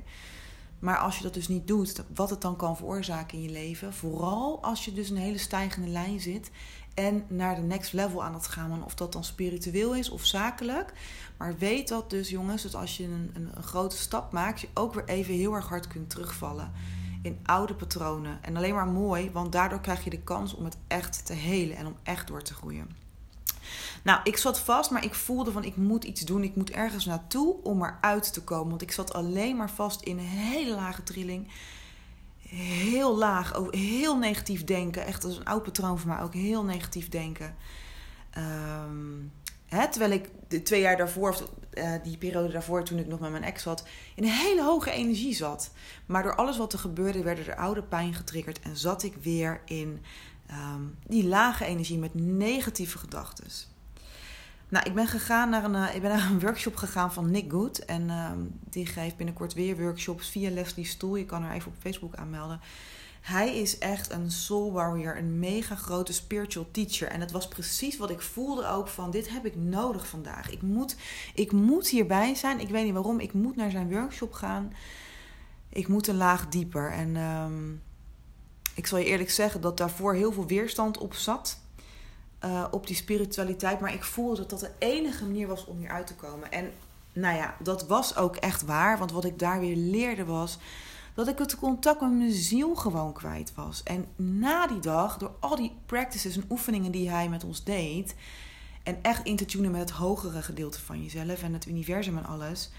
Maar 0.78 0.98
als 0.98 1.16
je 1.16 1.22
dat 1.22 1.34
dus 1.34 1.48
niet 1.48 1.66
doet, 1.66 2.04
wat 2.14 2.31
het 2.31 2.40
dan 2.40 2.56
kan 2.56 2.76
veroorzaken 2.76 3.38
in 3.38 3.44
je 3.44 3.50
leven. 3.50 3.92
Vooral 3.92 4.62
als 4.62 4.84
je 4.84 4.92
dus 4.92 5.10
een 5.10 5.16
hele 5.16 5.38
stijgende 5.38 5.88
lijn 5.88 6.20
zit 6.20 6.50
en 6.94 7.25
naar 7.28 7.54
de 7.54 7.62
next 7.62 7.92
level 7.92 8.25
aan 8.25 8.34
het 8.34 8.46
gaan. 8.46 8.84
Of 8.84 8.94
dat 8.94 9.12
dan 9.12 9.25
spiritueel 9.25 9.94
is 9.94 10.10
of 10.10 10.25
zakelijk. 10.25 10.92
Maar 11.36 11.58
weet 11.58 11.88
dat 11.88 12.10
dus, 12.10 12.28
jongens, 12.28 12.62
dat 12.62 12.75
als 12.75 12.96
je 12.96 13.04
een, 13.04 13.31
een, 13.34 13.50
een 13.54 13.62
grote 13.62 13.96
stap 13.96 14.32
maakt, 14.32 14.60
je 14.60 14.69
ook 14.75 14.94
weer 14.94 15.04
even 15.04 15.34
heel 15.34 15.54
erg 15.54 15.69
hard 15.69 15.86
kunt 15.86 16.10
terugvallen 16.10 16.72
in 17.24 17.38
oude 17.42 17.74
patronen. 17.74 18.38
En 18.42 18.56
alleen 18.56 18.74
maar 18.74 18.86
mooi, 18.86 19.30
want 19.30 19.52
daardoor 19.52 19.80
krijg 19.80 20.04
je 20.04 20.10
de 20.10 20.22
kans 20.22 20.54
om 20.54 20.64
het 20.64 20.76
echt 20.86 21.26
te 21.26 21.32
helen 21.32 21.76
en 21.76 21.86
om 21.86 21.96
echt 22.02 22.26
door 22.26 22.42
te 22.42 22.54
groeien. 22.54 23.02
Nou, 24.02 24.20
ik 24.24 24.36
zat 24.36 24.60
vast, 24.60 24.90
maar 24.90 25.04
ik 25.04 25.14
voelde 25.14 25.52
van 25.52 25.64
ik 25.64 25.76
moet 25.76 26.04
iets 26.04 26.20
doen. 26.20 26.42
Ik 26.42 26.56
moet 26.56 26.70
ergens 26.70 27.04
naartoe 27.04 27.62
om 27.62 27.84
eruit 27.84 28.32
te 28.32 28.42
komen. 28.42 28.68
Want 28.68 28.82
ik 28.82 28.92
zat 28.92 29.12
alleen 29.12 29.56
maar 29.56 29.70
vast 29.70 30.00
in 30.00 30.18
een 30.18 30.24
hele 30.24 30.74
lage 30.74 31.02
trilling. 31.02 31.48
Heel 32.48 33.16
laag, 33.16 33.60
heel 33.70 34.18
negatief 34.18 34.64
denken. 34.64 35.06
Echt 35.06 35.24
als 35.24 35.36
een 35.36 35.44
oud 35.44 35.62
patroon 35.62 35.98
voor 35.98 36.08
mij 36.08 36.22
ook 36.22 36.34
heel 36.34 36.64
negatief 36.64 37.08
denken. 37.08 37.56
Um, 38.38 39.32
Terwijl 39.90 40.12
ik 40.12 40.30
de 40.48 40.62
twee 40.62 40.80
jaar 40.80 40.96
daarvoor, 40.96 41.30
of 41.30 41.48
uh, 41.74 41.92
die 42.02 42.18
periode 42.18 42.52
daarvoor, 42.52 42.84
toen 42.84 42.98
ik 42.98 43.06
nog 43.06 43.20
met 43.20 43.30
mijn 43.30 43.44
ex 43.44 43.62
zat, 43.62 43.86
in 44.14 44.22
een 44.22 44.30
hele 44.30 44.62
hoge 44.62 44.90
energie 44.90 45.34
zat. 45.34 45.70
Maar 46.06 46.22
door 46.22 46.34
alles 46.34 46.56
wat 46.56 46.72
er 46.72 46.78
gebeurde, 46.78 47.22
werden 47.22 47.46
er 47.46 47.56
oude 47.56 47.82
pijn 47.82 48.14
getriggerd 48.14 48.60
en 48.60 48.76
zat 48.76 49.02
ik 49.02 49.14
weer 49.22 49.60
in 49.64 50.02
um, 50.50 50.98
die 51.06 51.26
lage 51.26 51.64
energie 51.64 51.98
met 51.98 52.14
negatieve 52.14 52.98
gedachten. 52.98 53.46
Nou, 54.74 54.86
ik 54.86 54.94
ben 54.94 55.06
gegaan 55.06 55.50
naar 55.50 55.64
een, 55.64 55.74
uh, 55.74 55.94
ik 55.94 56.00
ben 56.00 56.10
naar 56.10 56.30
een 56.30 56.40
workshop 56.40 56.76
gegaan 56.76 57.12
van 57.12 57.30
Nick 57.30 57.50
Good. 57.50 57.78
En 57.78 58.10
um, 58.10 58.58
die 58.70 58.86
geeft 58.86 59.16
binnenkort 59.16 59.54
weer 59.54 59.76
workshops 59.76 60.28
via 60.28 60.50
Leslie 60.50 60.84
Stoel. 60.84 61.16
Je 61.16 61.24
kan 61.24 61.42
er 61.42 61.52
even 61.52 61.70
op 61.70 61.76
Facebook 61.78 62.14
aanmelden. 62.14 62.60
Hij 63.20 63.60
is 63.60 63.78
echt 63.78 64.12
een 64.12 64.30
soul 64.30 64.72
warrior, 64.72 65.16
een 65.16 65.38
mega 65.38 65.74
grote 65.74 66.12
spiritual 66.12 66.66
teacher. 66.70 67.08
En 67.08 67.20
het 67.20 67.30
was 67.30 67.48
precies 67.48 67.96
wat 67.96 68.10
ik 68.10 68.20
voelde 68.20 68.68
ook 68.68 68.88
van 68.88 69.10
dit 69.10 69.30
heb 69.30 69.46
ik 69.46 69.56
nodig 69.56 70.06
vandaag. 70.06 70.50
Ik 70.50 70.62
moet, 70.62 70.96
ik 71.34 71.52
moet 71.52 71.88
hierbij 71.88 72.34
zijn. 72.34 72.60
Ik 72.60 72.68
weet 72.68 72.84
niet 72.84 72.94
waarom. 72.94 73.20
Ik 73.20 73.32
moet 73.32 73.56
naar 73.56 73.70
zijn 73.70 73.90
workshop 73.90 74.32
gaan. 74.32 74.72
Ik 75.68 75.88
moet 75.88 76.06
een 76.06 76.16
laag 76.16 76.48
dieper. 76.48 76.90
En 76.90 77.16
um, 77.16 77.82
ik 78.74 78.86
zal 78.86 78.98
je 78.98 79.04
eerlijk 79.04 79.30
zeggen 79.30 79.60
dat 79.60 79.76
daarvoor 79.76 80.14
heel 80.14 80.32
veel 80.32 80.46
weerstand 80.46 80.98
op 80.98 81.14
zat. 81.14 81.62
Uh, 82.44 82.64
op 82.70 82.87
die 82.87 82.96
spiritualiteit. 82.96 83.81
Maar 83.81 83.94
ik 83.94 84.05
voelde 84.05 84.37
dat 84.37 84.50
dat 84.50 84.61
de 84.61 84.70
enige 84.79 85.25
manier 85.25 85.46
was 85.46 85.64
om 85.64 85.79
hier 85.79 85.91
uit 85.91 86.06
te 86.06 86.14
komen. 86.14 86.52
En 86.52 86.73
nou 87.12 87.37
ja, 87.37 87.55
dat 87.58 87.87
was 87.87 88.17
ook 88.17 88.37
echt 88.37 88.64
waar. 88.64 88.99
Want 88.99 89.12
wat 89.12 89.25
ik 89.25 89.38
daar 89.38 89.61
weer 89.61 89.76
leerde 89.76 90.25
was 90.25 90.58
dat 91.14 91.29
ik 91.29 91.38
het 91.38 91.56
contact 91.56 92.00
met 92.00 92.12
mijn 92.12 92.32
ziel 92.32 92.75
gewoon 92.75 93.12
kwijt 93.12 93.55
was. 93.55 93.82
En 93.82 94.06
na 94.17 94.67
die 94.67 94.79
dag, 94.79 95.19
door 95.19 95.32
al 95.41 95.56
die 95.56 95.73
practices 95.87 96.37
en 96.37 96.44
oefeningen 96.50 96.93
die 96.93 97.11
hij 97.11 97.29
met 97.29 97.44
ons 97.44 97.64
deed, 97.64 98.14
en 98.82 98.99
echt 99.02 99.26
in 99.26 99.37
te 99.37 99.44
tunen 99.44 99.70
met 99.70 99.81
het 99.81 99.91
hogere 99.91 100.43
gedeelte 100.43 100.81
van 100.81 101.02
jezelf 101.02 101.43
en 101.43 101.52
het 101.52 101.67
universum 101.67 102.19
en 102.19 102.26
alles, 102.26 102.70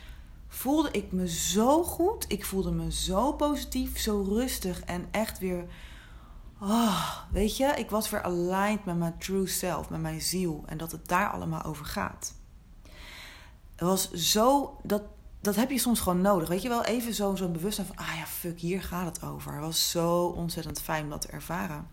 voelde 0.48 0.92
ik 0.92 1.12
me 1.12 1.30
zo 1.30 1.84
goed. 1.84 2.26
Ik 2.28 2.46
voelde 2.46 2.72
me 2.72 2.92
zo 2.92 3.34
positief, 3.34 4.00
zo 4.00 4.22
rustig 4.22 4.82
en 4.82 5.06
echt 5.12 5.40
weer. 5.40 5.66
Oh, 6.60 7.18
weet 7.32 7.58
je, 7.58 7.66
ik 7.66 7.90
was 7.90 8.10
weer 8.10 8.24
aligned 8.24 8.86
met 8.86 8.98
mijn 8.98 9.18
true 9.18 9.48
self, 9.48 9.90
met 9.90 10.02
mijn 10.02 10.22
ziel 10.22 10.64
en 10.66 10.78
dat 10.78 10.92
het 10.92 11.08
daar 11.08 11.30
allemaal 11.30 11.64
over 11.64 11.86
gaat. 11.86 12.34
Het 13.76 13.88
was 13.88 14.12
zo, 14.12 14.78
dat, 14.84 15.02
dat 15.42 15.56
heb 15.56 15.72
je 15.72 15.78
soms 15.78 16.00
gewoon 16.00 16.22
nodig. 16.22 16.50
Weet 16.50 16.62
je 16.62 16.70
wel, 16.70 16.84
even 16.84 17.14
zo'n 17.14 17.38
zo 17.38 17.50
bewustzijn 17.50 17.88
van... 17.88 17.96
ah 17.96 18.16
ja, 18.18 18.26
fuck, 18.26 18.60
hier 18.60 18.84
gaat 18.84 19.06
het 19.06 19.24
over. 19.24 19.54
Het 19.54 19.62
was 19.62 19.90
zo 19.92 20.26
ontzettend 20.26 20.82
fijn 20.82 21.04
om 21.04 21.10
dat 21.10 21.22
te 21.22 21.28
ervaren. 21.28 21.88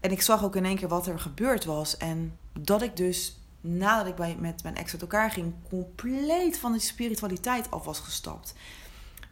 En 0.00 0.10
ik 0.10 0.22
zag 0.22 0.44
ook 0.44 0.56
in 0.56 0.64
één 0.64 0.76
keer 0.76 0.88
wat 0.88 1.06
er 1.06 1.20
gebeurd 1.20 1.64
was. 1.64 1.96
En 1.96 2.38
dat 2.60 2.82
ik 2.82 2.96
dus, 2.96 3.38
nadat 3.60 4.06
ik 4.06 4.14
bij, 4.14 4.36
met 4.38 4.62
mijn 4.62 4.76
ex 4.76 4.92
uit 4.92 5.02
elkaar 5.02 5.30
ging... 5.30 5.54
compleet 5.68 6.58
van 6.58 6.72
de 6.72 6.78
spiritualiteit 6.78 7.70
af 7.70 7.84
was 7.84 8.00
gestapt. 8.00 8.54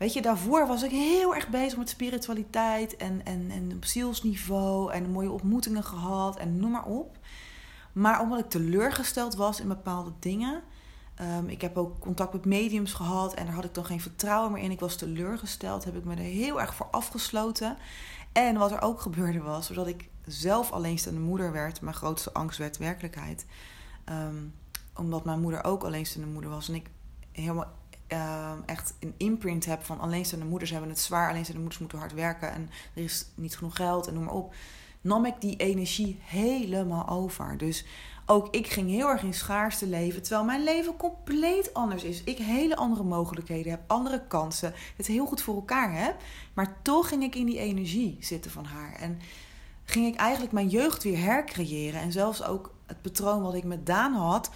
Weet 0.04 0.12
je, 0.12 0.22
daarvoor 0.22 0.66
was 0.66 0.82
ik 0.82 0.90
heel 0.90 1.34
erg 1.34 1.48
bezig 1.48 1.78
met 1.78 1.88
spiritualiteit... 1.88 2.96
en, 2.96 3.20
en, 3.24 3.50
en 3.50 3.72
op 3.76 3.84
zielsniveau 3.84 4.92
en 4.92 5.10
mooie 5.10 5.30
ontmoetingen 5.30 5.84
gehad 5.84 6.36
en 6.36 6.56
noem 6.56 6.70
maar 6.70 6.84
op. 6.84 7.18
Maar 7.92 8.20
omdat 8.20 8.38
ik 8.38 8.50
teleurgesteld 8.50 9.34
was 9.34 9.60
in 9.60 9.68
bepaalde 9.68 10.12
dingen 10.18 10.62
Um, 11.20 11.48
ik 11.48 11.60
heb 11.60 11.76
ook 11.76 11.98
contact 11.98 12.32
met 12.32 12.44
mediums 12.44 12.92
gehad 12.92 13.34
en 13.34 13.46
daar 13.46 13.54
had 13.54 13.64
ik 13.64 13.74
dan 13.74 13.84
geen 13.84 14.00
vertrouwen 14.00 14.52
meer 14.52 14.62
in. 14.62 14.70
Ik 14.70 14.80
was 14.80 14.96
teleurgesteld, 14.96 15.84
heb 15.84 15.96
ik 15.96 16.04
me 16.04 16.14
er 16.14 16.20
heel 16.20 16.60
erg 16.60 16.74
voor 16.74 16.88
afgesloten. 16.90 17.76
En 18.32 18.58
wat 18.58 18.72
er 18.72 18.82
ook 18.82 19.00
gebeurde 19.00 19.40
was, 19.40 19.66
doordat 19.66 19.86
ik 19.86 20.08
zelf 20.26 20.72
alleenstaande 20.72 21.20
moeder 21.20 21.52
werd, 21.52 21.80
mijn 21.80 21.96
grootste 21.96 22.32
angst 22.32 22.58
werd 22.58 22.76
werkelijkheid. 22.76 23.46
Um, 24.08 24.54
omdat 24.94 25.24
mijn 25.24 25.40
moeder 25.40 25.64
ook 25.64 25.84
alleenstaande 25.84 26.28
moeder 26.28 26.50
was 26.50 26.68
en 26.68 26.74
ik 26.74 26.90
helemaal 27.32 27.72
uh, 28.14 28.52
echt 28.66 28.94
een 29.00 29.14
imprint 29.16 29.64
heb 29.64 29.84
van 29.84 30.00
alleenstaande 30.00 30.44
moeders 30.44 30.70
hebben 30.70 30.88
het 30.88 30.98
zwaar, 30.98 31.28
alleenstaande 31.28 31.60
moeders 31.60 31.80
moeten 31.80 31.98
hard 31.98 32.12
werken 32.12 32.52
en 32.52 32.70
er 32.94 33.02
is 33.02 33.26
niet 33.34 33.56
genoeg 33.56 33.76
geld 33.76 34.06
en 34.06 34.14
noem 34.14 34.24
maar 34.24 34.34
op. 34.34 34.54
Nam 35.00 35.24
ik 35.24 35.40
die 35.40 35.56
energie 35.56 36.18
helemaal 36.22 37.08
over. 37.08 37.58
Dus 37.58 37.84
ook 38.26 38.54
ik 38.54 38.66
ging 38.66 38.90
heel 38.90 39.08
erg 39.08 39.22
in 39.22 39.34
schaarste 39.34 39.86
leven, 39.86 40.22
terwijl 40.22 40.44
mijn 40.44 40.64
leven 40.64 40.96
compleet 40.96 41.74
anders 41.74 42.02
is. 42.02 42.22
Ik 42.24 42.38
hele 42.38 42.76
andere 42.76 43.02
mogelijkheden 43.02 43.70
heb, 43.70 43.80
andere 43.86 44.22
kansen, 44.28 44.74
het 44.96 45.06
heel 45.06 45.26
goed 45.26 45.42
voor 45.42 45.54
elkaar 45.54 46.04
heb. 46.04 46.16
Maar 46.54 46.76
toch 46.82 47.08
ging 47.08 47.22
ik 47.22 47.34
in 47.34 47.46
die 47.46 47.58
energie 47.58 48.16
zitten 48.20 48.50
van 48.50 48.64
haar. 48.64 48.92
En 48.92 49.20
ging 49.84 50.06
ik 50.06 50.14
eigenlijk 50.14 50.52
mijn 50.52 50.68
jeugd 50.68 51.02
weer 51.02 51.18
hercreëren. 51.18 52.00
En 52.00 52.12
zelfs 52.12 52.44
ook 52.44 52.74
het 52.86 53.02
patroon 53.02 53.42
wat 53.42 53.54
ik 53.54 53.64
met 53.64 53.86
Daan 53.86 54.12
had, 54.12 54.50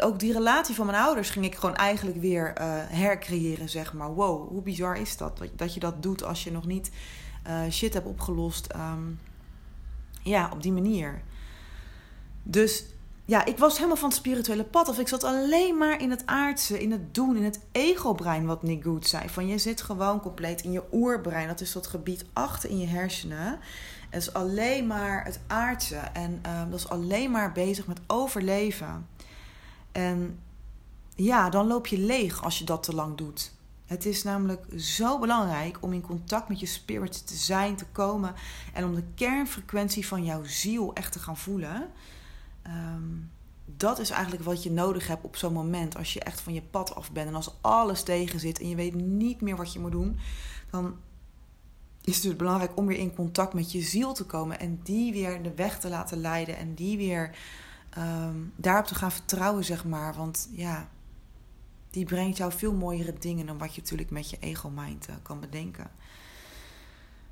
ook 0.00 0.18
die 0.18 0.32
relatie 0.32 0.74
van 0.74 0.86
mijn 0.86 1.02
ouders 1.02 1.30
ging 1.30 1.44
ik 1.44 1.54
gewoon 1.54 1.76
eigenlijk 1.76 2.20
weer 2.20 2.54
uh, 2.60 2.64
hercreëren, 2.88 3.68
zeg 3.68 3.92
maar. 3.92 4.14
Wow, 4.14 4.48
hoe 4.48 4.62
bizar 4.62 4.96
is 4.96 5.16
dat? 5.16 5.40
Dat 5.56 5.74
je 5.74 5.80
dat 5.80 6.02
doet 6.02 6.24
als 6.24 6.44
je 6.44 6.52
nog 6.52 6.66
niet 6.66 6.90
uh, 7.48 7.70
shit 7.70 7.94
hebt 7.94 8.06
opgelost. 8.06 8.74
Um, 8.76 9.20
ja, 10.22 10.50
op 10.52 10.62
die 10.62 10.72
manier. 10.72 11.22
Dus 12.42 12.84
ja, 13.24 13.44
ik 13.44 13.58
was 13.58 13.76
helemaal 13.76 13.96
van 13.96 14.08
het 14.08 14.18
spirituele 14.18 14.64
pad. 14.64 14.88
Of 14.88 14.98
ik 14.98 15.08
zat 15.08 15.24
alleen 15.24 15.76
maar 15.76 16.00
in 16.00 16.10
het 16.10 16.26
aardse, 16.26 16.80
in 16.80 16.90
het 16.90 17.14
doen, 17.14 17.36
in 17.36 17.44
het 17.44 17.60
ego-brein, 17.72 18.46
wat 18.46 18.62
Nick 18.62 18.82
Good 18.82 19.06
zei. 19.06 19.28
Van 19.28 19.46
je 19.46 19.58
zit 19.58 19.82
gewoon 19.82 20.20
compleet 20.20 20.62
in 20.62 20.72
je 20.72 20.82
oerbrein. 20.92 21.48
Dat 21.48 21.60
is 21.60 21.72
dat 21.72 21.86
gebied 21.86 22.24
achter 22.32 22.70
in 22.70 22.78
je 22.78 22.86
hersenen. 22.86 23.58
Het 24.10 24.22
is 24.22 24.32
alleen 24.32 24.86
maar 24.86 25.24
het 25.24 25.40
aardse. 25.46 25.96
En 25.96 26.42
uh, 26.46 26.62
dat 26.70 26.78
is 26.78 26.88
alleen 26.88 27.30
maar 27.30 27.52
bezig 27.52 27.86
met 27.86 28.00
overleven. 28.06 29.06
En 29.92 30.38
ja, 31.14 31.50
dan 31.50 31.66
loop 31.66 31.86
je 31.86 31.98
leeg 31.98 32.42
als 32.44 32.58
je 32.58 32.64
dat 32.64 32.82
te 32.82 32.94
lang 32.94 33.16
doet. 33.16 33.52
Het 33.86 34.06
is 34.06 34.22
namelijk 34.22 34.66
zo 34.76 35.18
belangrijk 35.18 35.78
om 35.80 35.92
in 35.92 36.00
contact 36.00 36.48
met 36.48 36.60
je 36.60 36.66
spirit 36.66 37.26
te 37.26 37.34
zijn, 37.34 37.76
te 37.76 37.86
komen 37.86 38.34
en 38.72 38.84
om 38.84 38.94
de 38.94 39.04
kernfrequentie 39.14 40.06
van 40.06 40.24
jouw 40.24 40.44
ziel 40.44 40.94
echt 40.94 41.12
te 41.12 41.18
gaan 41.18 41.36
voelen. 41.36 41.90
Um, 42.66 43.30
dat 43.64 43.98
is 43.98 44.10
eigenlijk 44.10 44.42
wat 44.42 44.62
je 44.62 44.70
nodig 44.70 45.06
hebt 45.06 45.24
op 45.24 45.36
zo'n 45.36 45.52
moment. 45.52 45.96
Als 45.96 46.12
je 46.12 46.20
echt 46.20 46.40
van 46.40 46.52
je 46.54 46.62
pad 46.62 46.94
af 46.94 47.12
bent 47.12 47.28
en 47.28 47.34
als 47.34 47.54
alles 47.60 48.02
tegen 48.02 48.40
zit 48.40 48.60
en 48.60 48.68
je 48.68 48.76
weet 48.76 48.94
niet 48.94 49.40
meer 49.40 49.56
wat 49.56 49.72
je 49.72 49.78
moet 49.78 49.92
doen, 49.92 50.18
dan 50.70 50.96
is 52.04 52.14
het 52.14 52.24
dus 52.24 52.36
belangrijk 52.36 52.76
om 52.76 52.86
weer 52.86 52.98
in 52.98 53.14
contact 53.14 53.54
met 53.54 53.72
je 53.72 53.80
ziel 53.80 54.12
te 54.12 54.24
komen 54.24 54.60
en 54.60 54.80
die 54.82 55.12
weer 55.12 55.42
de 55.42 55.54
weg 55.54 55.80
te 55.80 55.88
laten 55.88 56.20
leiden 56.20 56.56
en 56.56 56.74
die 56.74 56.96
weer 56.96 57.36
um, 57.98 58.52
daarop 58.56 58.86
te 58.86 58.94
gaan 58.94 59.12
vertrouwen, 59.12 59.64
zeg 59.64 59.84
maar. 59.84 60.14
Want 60.14 60.48
ja, 60.52 60.88
die 61.90 62.04
brengt 62.04 62.36
jou 62.36 62.52
veel 62.52 62.72
mooiere 62.72 63.14
dingen 63.18 63.46
dan 63.46 63.58
wat 63.58 63.74
je 63.74 63.80
natuurlijk 63.80 64.10
met 64.10 64.30
je 64.30 64.36
ego-mind 64.40 65.08
uh, 65.08 65.14
kan 65.22 65.40
bedenken. 65.40 65.90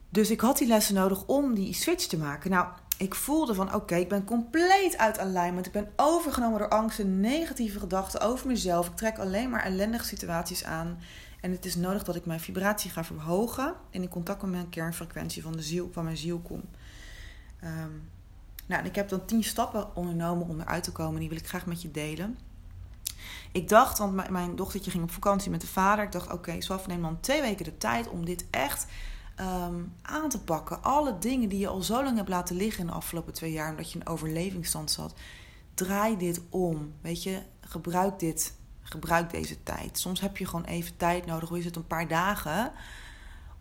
Dus 0.09 0.31
ik 0.31 0.41
had 0.41 0.59
die 0.59 0.69
lessen 0.69 0.95
nodig 0.95 1.27
om 1.27 1.55
die 1.55 1.75
switch 1.75 2.07
te 2.07 2.19
maken. 2.19 2.51
Nou, 2.51 2.69
ik 2.99 3.15
voelde 3.15 3.55
van 3.55 3.75
oké, 3.75 3.95
ik 3.95 4.09
ben 4.09 4.25
compleet 4.25 4.97
uit 4.97 5.19
alignment. 5.19 5.67
Ik 5.67 5.73
ben 5.73 5.93
overgenomen 5.97 6.59
door 6.59 6.69
angsten, 6.69 7.21
negatieve 7.21 7.79
gedachten 7.79 8.21
over 8.21 8.47
mezelf. 8.47 8.89
Ik 8.89 8.97
trek 8.97 9.19
alleen 9.19 9.51
maar 9.51 9.65
ellendige 9.65 10.05
situaties 10.05 10.65
aan. 10.65 10.99
En 11.41 11.51
het 11.51 11.65
is 11.65 11.77
nodig 11.77 12.05
dat 12.05 12.17
ik 12.17 12.27
mijn 12.27 12.41
vibratie 12.41 12.91
ga 12.91 13.05
verhogen 13.05 13.75
en 13.91 14.03
in 14.03 14.09
contact 14.09 14.43
met 14.43 14.51
mijn 14.51 14.69
kernfrequentie 14.69 15.43
van, 15.43 15.53
de 15.53 15.63
ziel, 15.63 15.89
van 15.93 16.05
mijn 16.05 16.17
ziel 16.17 16.39
kom. 16.39 16.63
Um, 17.65 18.09
nou, 18.71 18.85
ik 18.85 18.95
heb 18.95 19.09
dan 19.09 19.25
tien 19.25 19.45
stappen 19.45 19.97
ondernomen 19.97 20.49
om 20.49 20.61
eruit 20.61 20.83
te 20.83 20.93
komen. 20.93 21.21
Die 21.21 21.29
wil 21.29 21.39
ik 21.39 21.49
graag 21.49 21.67
met 21.67 21.83
je 21.83 21.91
delen. 21.91 22.39
Ik 23.53 23.69
dacht, 23.69 23.99
want 23.99 24.31
mijn 24.31 24.57
dochtertje 24.57 24.91
ging 24.91 25.03
op 25.03 25.11
vakantie 25.11 25.51
met 25.51 25.61
de 25.61 25.67
vader. 25.67 26.05
Ik 26.05 26.13
dacht, 26.13 26.25
oké, 26.25 26.35
okay, 26.35 26.61
Swaf, 26.61 26.87
neem 26.87 27.03
dan 27.03 27.21
twee 27.21 27.41
weken 27.41 27.65
de 27.65 27.79
tijd 27.79 28.09
om 28.09 28.25
dit 28.25 28.47
echt 28.51 28.87
um, 29.41 29.93
aan 30.03 30.29
te 30.29 30.41
pakken. 30.41 30.83
Alle 30.83 31.19
dingen 31.19 31.49
die 31.49 31.59
je 31.59 31.69
al 31.69 31.83
zo 31.83 32.05
lang 32.05 32.17
hebt 32.17 32.29
laten 32.29 32.57
liggen 32.57 32.81
in 32.81 32.87
de 32.87 32.93
afgelopen 32.93 33.33
twee 33.33 33.53
jaar, 33.53 33.71
omdat 33.71 33.93
je 33.93 33.99
in 33.99 34.07
overlevingsstand 34.07 34.91
zat. 34.91 35.15
Draai 35.75 36.17
dit 36.17 36.41
om. 36.49 36.93
Weet 37.01 37.23
je, 37.23 37.43
gebruik 37.61 38.19
dit. 38.19 38.59
Gebruik 38.83 39.31
deze 39.31 39.63
tijd. 39.63 39.99
Soms 39.99 40.21
heb 40.21 40.37
je 40.37 40.47
gewoon 40.47 40.65
even 40.65 40.97
tijd 40.97 41.27
nodig, 41.27 41.49
hoe 41.49 41.59
is 41.59 41.65
het, 41.65 41.77
een 41.77 41.87
paar 41.87 42.09
dagen. 42.09 42.73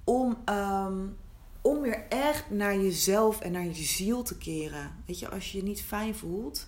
Om, 0.03 0.37
um, 0.45 1.17
om 1.61 1.81
weer 1.81 2.05
echt 2.09 2.49
naar 2.49 2.75
jezelf 2.75 3.39
en 3.39 3.51
naar 3.51 3.65
je 3.65 3.73
ziel 3.73 4.23
te 4.23 4.37
keren. 4.37 4.95
Weet 5.05 5.19
je, 5.19 5.29
als 5.29 5.51
je 5.51 5.57
je 5.57 5.63
niet 5.63 5.81
fijn 5.81 6.15
voelt, 6.15 6.67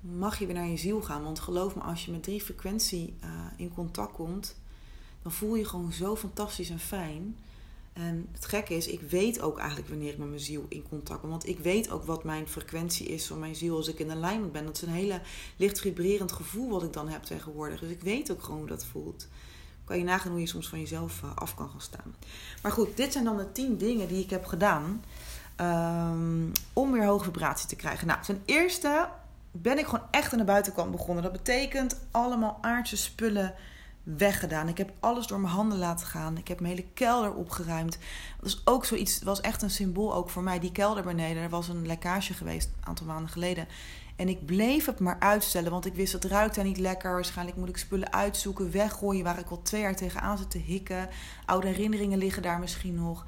mag 0.00 0.38
je 0.38 0.46
weer 0.46 0.54
naar 0.54 0.68
je 0.68 0.76
ziel 0.76 1.02
gaan. 1.02 1.22
Want 1.22 1.38
geloof 1.38 1.74
me, 1.74 1.82
als 1.82 2.04
je 2.04 2.10
met 2.10 2.22
drie 2.22 2.40
frequentie 2.40 3.14
uh, 3.24 3.28
in 3.56 3.74
contact 3.74 4.12
komt, 4.12 4.56
dan 5.22 5.32
voel 5.32 5.54
je 5.54 5.64
gewoon 5.64 5.92
zo 5.92 6.16
fantastisch 6.16 6.70
en 6.70 6.78
fijn. 6.78 7.36
En 7.92 8.28
het 8.32 8.44
gekke 8.44 8.74
is, 8.74 8.86
ik 8.86 9.00
weet 9.00 9.40
ook 9.40 9.58
eigenlijk 9.58 9.88
wanneer 9.88 10.12
ik 10.12 10.18
met 10.18 10.28
mijn 10.28 10.40
ziel 10.40 10.66
in 10.68 10.88
contact 10.88 11.20
ben. 11.20 11.30
Want 11.30 11.48
ik 11.48 11.58
weet 11.58 11.90
ook 11.90 12.04
wat 12.04 12.24
mijn 12.24 12.48
frequentie 12.48 13.06
is 13.06 13.26
van 13.26 13.38
mijn 13.38 13.56
ziel 13.56 13.76
als 13.76 13.88
ik 13.88 13.98
in 13.98 14.10
alignment 14.10 14.52
ben. 14.52 14.64
Dat 14.64 14.76
is 14.76 14.82
een 14.82 14.88
hele 14.88 15.20
licht 15.56 15.80
vibrerend 15.80 16.32
gevoel 16.32 16.70
wat 16.70 16.82
ik 16.82 16.92
dan 16.92 17.08
heb 17.08 17.22
tegenwoordig. 17.22 17.80
Dus 17.80 17.90
ik 17.90 18.00
weet 18.00 18.30
ook 18.30 18.42
gewoon 18.42 18.58
hoe 18.58 18.68
dat 18.68 18.84
voelt. 18.84 19.28
Kan 19.88 19.98
je 19.98 20.04
nagaan 20.04 20.30
hoe 20.30 20.40
je 20.40 20.46
soms 20.46 20.68
van 20.68 20.80
jezelf 20.80 21.22
eh, 21.22 21.30
af 21.34 21.54
kan 21.54 21.70
gaan 21.70 21.80
staan. 21.80 22.14
Maar 22.62 22.72
goed, 22.72 22.96
dit 22.96 23.12
zijn 23.12 23.24
dan 23.24 23.36
de 23.36 23.52
tien 23.52 23.76
dingen 23.76 24.08
die 24.08 24.22
ik 24.22 24.30
heb 24.30 24.44
gedaan. 24.44 25.04
Um, 25.60 26.52
om 26.72 26.92
weer 26.92 27.04
hoge 27.04 27.24
vibratie 27.24 27.68
te 27.68 27.76
krijgen. 27.76 28.06
Nou, 28.06 28.22
ten 28.22 28.42
eerste 28.44 29.08
ben 29.50 29.78
ik 29.78 29.84
gewoon 29.84 30.06
echt 30.10 30.32
aan 30.32 30.38
de 30.38 30.44
buitenkant 30.44 30.90
begonnen. 30.90 31.22
Dat 31.22 31.32
betekent 31.32 32.00
allemaal 32.10 32.58
aardse 32.60 32.96
spullen 32.96 33.54
weggedaan. 34.02 34.68
Ik 34.68 34.78
heb 34.78 34.92
alles 35.00 35.26
door 35.26 35.40
mijn 35.40 35.52
handen 35.52 35.78
laten 35.78 36.06
gaan. 36.06 36.38
Ik 36.38 36.48
heb 36.48 36.60
mijn 36.60 36.74
hele 36.74 36.88
kelder 36.94 37.34
opgeruimd. 37.34 37.98
Dat 38.40 38.48
is 38.48 38.60
ook 38.64 38.84
zoiets, 38.84 39.22
was 39.22 39.40
echt 39.40 39.62
een 39.62 39.70
symbool 39.70 40.14
ook 40.14 40.30
voor 40.30 40.42
mij. 40.42 40.58
Die 40.58 40.72
kelder 40.72 41.02
beneden, 41.02 41.42
er 41.42 41.48
was 41.48 41.68
een 41.68 41.86
lekkage 41.86 42.34
geweest 42.34 42.68
een 42.76 42.86
aantal 42.88 43.06
maanden 43.06 43.30
geleden. 43.30 43.68
En 44.18 44.28
ik 44.28 44.46
bleef 44.46 44.86
het 44.86 45.00
maar 45.00 45.16
uitstellen, 45.18 45.70
want 45.70 45.86
ik 45.86 45.94
wist 45.94 46.12
het 46.12 46.24
ruikt 46.24 46.54
daar 46.54 46.64
niet 46.64 46.78
lekker. 46.78 47.12
Waarschijnlijk 47.12 47.56
moet 47.56 47.68
ik 47.68 47.76
spullen 47.76 48.12
uitzoeken, 48.12 48.70
weggooien 48.70 49.24
waar 49.24 49.38
ik 49.38 49.50
al 49.50 49.62
twee 49.62 49.80
jaar 49.80 49.96
tegenaan 49.96 50.38
zit 50.38 50.50
te 50.50 50.58
hikken. 50.58 51.08
Oude 51.44 51.66
herinneringen 51.66 52.18
liggen 52.18 52.42
daar 52.42 52.58
misschien 52.58 52.94
nog. 52.94 53.26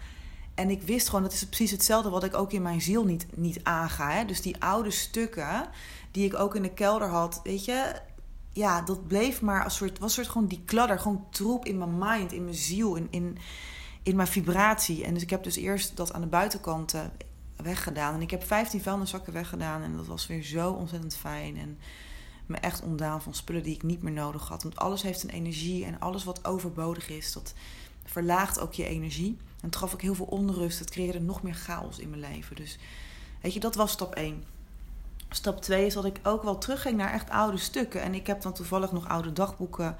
En 0.54 0.70
ik 0.70 0.82
wist 0.82 1.06
gewoon, 1.06 1.22
dat 1.22 1.32
is 1.32 1.46
precies 1.46 1.70
hetzelfde 1.70 2.10
wat 2.10 2.24
ik 2.24 2.34
ook 2.34 2.52
in 2.52 2.62
mijn 2.62 2.80
ziel 2.80 3.04
niet, 3.04 3.26
niet 3.36 3.60
aanga. 3.62 4.10
Hè? 4.10 4.24
Dus 4.24 4.42
die 4.42 4.62
oude 4.62 4.90
stukken 4.90 5.68
die 6.10 6.24
ik 6.24 6.34
ook 6.34 6.54
in 6.54 6.62
de 6.62 6.74
kelder 6.74 7.08
had, 7.08 7.40
weet 7.44 7.64
je, 7.64 8.00
ja, 8.52 8.82
dat 8.82 9.06
bleef 9.06 9.42
maar 9.42 9.64
als 9.64 9.76
soort, 9.76 9.98
was 9.98 10.14
soort 10.14 10.28
gewoon 10.28 10.46
die 10.46 10.62
kladder, 10.64 10.98
gewoon 10.98 11.26
troep 11.30 11.64
in 11.64 11.78
mijn 11.78 11.98
mind, 11.98 12.32
in 12.32 12.44
mijn 12.44 12.56
ziel, 12.56 12.94
in, 12.94 13.06
in, 13.10 13.38
in 14.02 14.16
mijn 14.16 14.28
vibratie. 14.28 15.04
En 15.04 15.14
dus 15.14 15.22
ik 15.22 15.30
heb 15.30 15.42
dus 15.42 15.56
eerst 15.56 15.96
dat 15.96 16.12
aan 16.12 16.20
de 16.20 16.26
buitenkant 16.26 16.94
uh, 16.94 17.00
weggedaan. 17.62 18.14
En 18.14 18.22
ik 18.22 18.30
heb 18.30 18.44
15 18.44 18.80
vuilniszakken 18.82 19.32
weggedaan 19.32 19.82
en 19.82 19.96
dat 19.96 20.06
was 20.06 20.26
weer 20.26 20.42
zo 20.42 20.70
ontzettend 20.70 21.16
fijn. 21.16 21.56
En 21.56 21.78
me 22.46 22.56
echt 22.56 22.82
ontdaan 22.82 23.22
van 23.22 23.34
spullen 23.34 23.62
die 23.62 23.74
ik 23.74 23.82
niet 23.82 24.02
meer 24.02 24.12
nodig 24.12 24.48
had. 24.48 24.62
Want 24.62 24.76
alles 24.76 25.02
heeft 25.02 25.22
een 25.22 25.30
energie 25.30 25.84
en 25.84 26.00
alles 26.00 26.24
wat 26.24 26.44
overbodig 26.44 27.08
is, 27.08 27.32
dat 27.32 27.54
verlaagt 28.04 28.60
ook 28.60 28.72
je 28.72 28.86
energie. 28.86 29.36
En 29.60 29.66
het 29.66 29.76
gaf 29.76 29.92
ik 29.92 30.00
heel 30.00 30.14
veel 30.14 30.26
onrust. 30.26 30.78
Het 30.78 30.90
creëerde 30.90 31.20
nog 31.20 31.42
meer 31.42 31.54
chaos 31.54 31.98
in 31.98 32.10
mijn 32.10 32.20
leven. 32.20 32.56
Dus 32.56 32.78
weet 33.40 33.54
je, 33.54 33.60
dat 33.60 33.74
was 33.74 33.90
stap 33.90 34.14
1. 34.14 34.44
Stap 35.28 35.60
2 35.62 35.86
is 35.86 35.94
dat 35.94 36.04
ik 36.04 36.20
ook 36.22 36.42
wel 36.42 36.58
terugging 36.58 36.96
naar 36.96 37.12
echt 37.12 37.30
oude 37.30 37.56
stukken. 37.56 38.02
En 38.02 38.14
ik 38.14 38.26
heb 38.26 38.42
dan 38.42 38.52
toevallig 38.52 38.92
nog 38.92 39.08
oude 39.08 39.32
dagboeken 39.32 39.96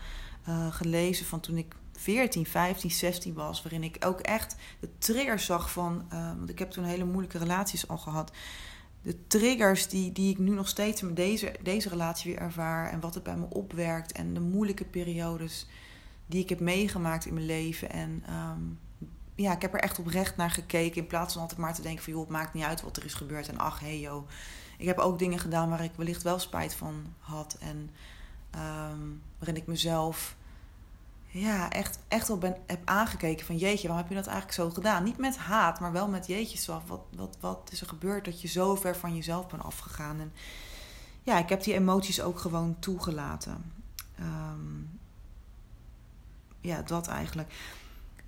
uh, 0.48 0.72
gelezen 0.72 1.26
van 1.26 1.40
toen 1.40 1.56
ik 1.56 1.74
14, 2.00 2.46
15, 2.46 2.90
16 2.90 3.34
was. 3.34 3.62
Waarin 3.62 3.82
ik 3.82 4.04
ook 4.04 4.20
echt 4.20 4.56
de 4.80 4.88
triggers 4.98 5.44
zag 5.44 5.72
van. 5.72 6.04
Uh, 6.12 6.26
want 6.36 6.50
ik 6.50 6.58
heb 6.58 6.70
toen 6.70 6.84
hele 6.84 7.04
moeilijke 7.04 7.38
relaties 7.38 7.88
al 7.88 7.98
gehad. 7.98 8.32
De 9.02 9.26
triggers 9.26 9.88
die, 9.88 10.12
die 10.12 10.30
ik 10.30 10.38
nu 10.38 10.50
nog 10.50 10.68
steeds 10.68 11.02
met 11.02 11.16
deze, 11.16 11.54
deze 11.62 11.88
relatie 11.88 12.32
weer 12.32 12.40
ervaar. 12.40 12.90
En 12.90 13.00
wat 13.00 13.14
het 13.14 13.22
bij 13.22 13.36
me 13.36 13.46
opwerkt. 13.48 14.12
En 14.12 14.34
de 14.34 14.40
moeilijke 14.40 14.84
periodes 14.84 15.66
die 16.26 16.42
ik 16.42 16.48
heb 16.48 16.60
meegemaakt 16.60 17.26
in 17.26 17.34
mijn 17.34 17.46
leven. 17.46 17.90
En 17.90 18.24
um, 18.30 18.78
ja, 19.34 19.52
ik 19.52 19.62
heb 19.62 19.74
er 19.74 19.80
echt 19.80 19.98
oprecht 19.98 20.36
naar 20.36 20.50
gekeken. 20.50 21.02
In 21.02 21.06
plaats 21.06 21.32
van 21.32 21.42
altijd 21.42 21.60
maar 21.60 21.74
te 21.74 21.82
denken 21.82 22.04
van 22.04 22.12
joh, 22.12 22.22
het 22.22 22.30
maakt 22.30 22.54
niet 22.54 22.64
uit 22.64 22.82
wat 22.82 22.96
er 22.96 23.04
is 23.04 23.14
gebeurd. 23.14 23.48
En 23.48 23.58
ach, 23.58 23.80
hey 23.80 24.00
joh 24.00 24.28
ik 24.80 24.86
heb 24.86 24.98
ook 24.98 25.18
dingen 25.18 25.38
gedaan 25.38 25.68
waar 25.68 25.84
ik 25.84 25.92
wellicht 25.96 26.22
wel 26.22 26.38
spijt 26.38 26.74
van 26.74 27.14
had. 27.18 27.56
En 27.60 27.90
um, 28.54 29.22
waarin 29.38 29.56
ik 29.56 29.66
mezelf 29.66 30.36
ja, 31.32 31.70
echt, 31.70 31.98
echt 32.08 32.28
wel 32.28 32.38
ben, 32.38 32.56
heb 32.66 32.80
aangekeken 32.84 33.46
van 33.46 33.56
jeetje, 33.56 33.88
waarom 33.88 34.06
heb 34.06 34.08
je 34.08 34.22
dat 34.22 34.32
eigenlijk 34.32 34.56
zo 34.56 34.70
gedaan? 34.70 35.04
Niet 35.04 35.18
met 35.18 35.36
haat, 35.36 35.80
maar 35.80 35.92
wel 35.92 36.08
met 36.08 36.26
jeetje, 36.26 36.58
zo, 36.58 36.82
wat, 36.86 37.00
wat, 37.16 37.36
wat 37.40 37.68
is 37.72 37.80
er 37.80 37.86
gebeurd 37.86 38.24
dat 38.24 38.40
je 38.40 38.48
zo 38.48 38.74
ver 38.74 38.96
van 38.96 39.14
jezelf 39.14 39.46
bent 39.46 39.62
afgegaan? 39.62 40.20
En 40.20 40.32
ja, 41.22 41.38
ik 41.38 41.48
heb 41.48 41.62
die 41.62 41.74
emoties 41.74 42.20
ook 42.22 42.38
gewoon 42.38 42.76
toegelaten. 42.78 43.72
Um, 44.20 45.00
ja, 46.60 46.82
dat 46.82 47.08
eigenlijk. 47.08 47.54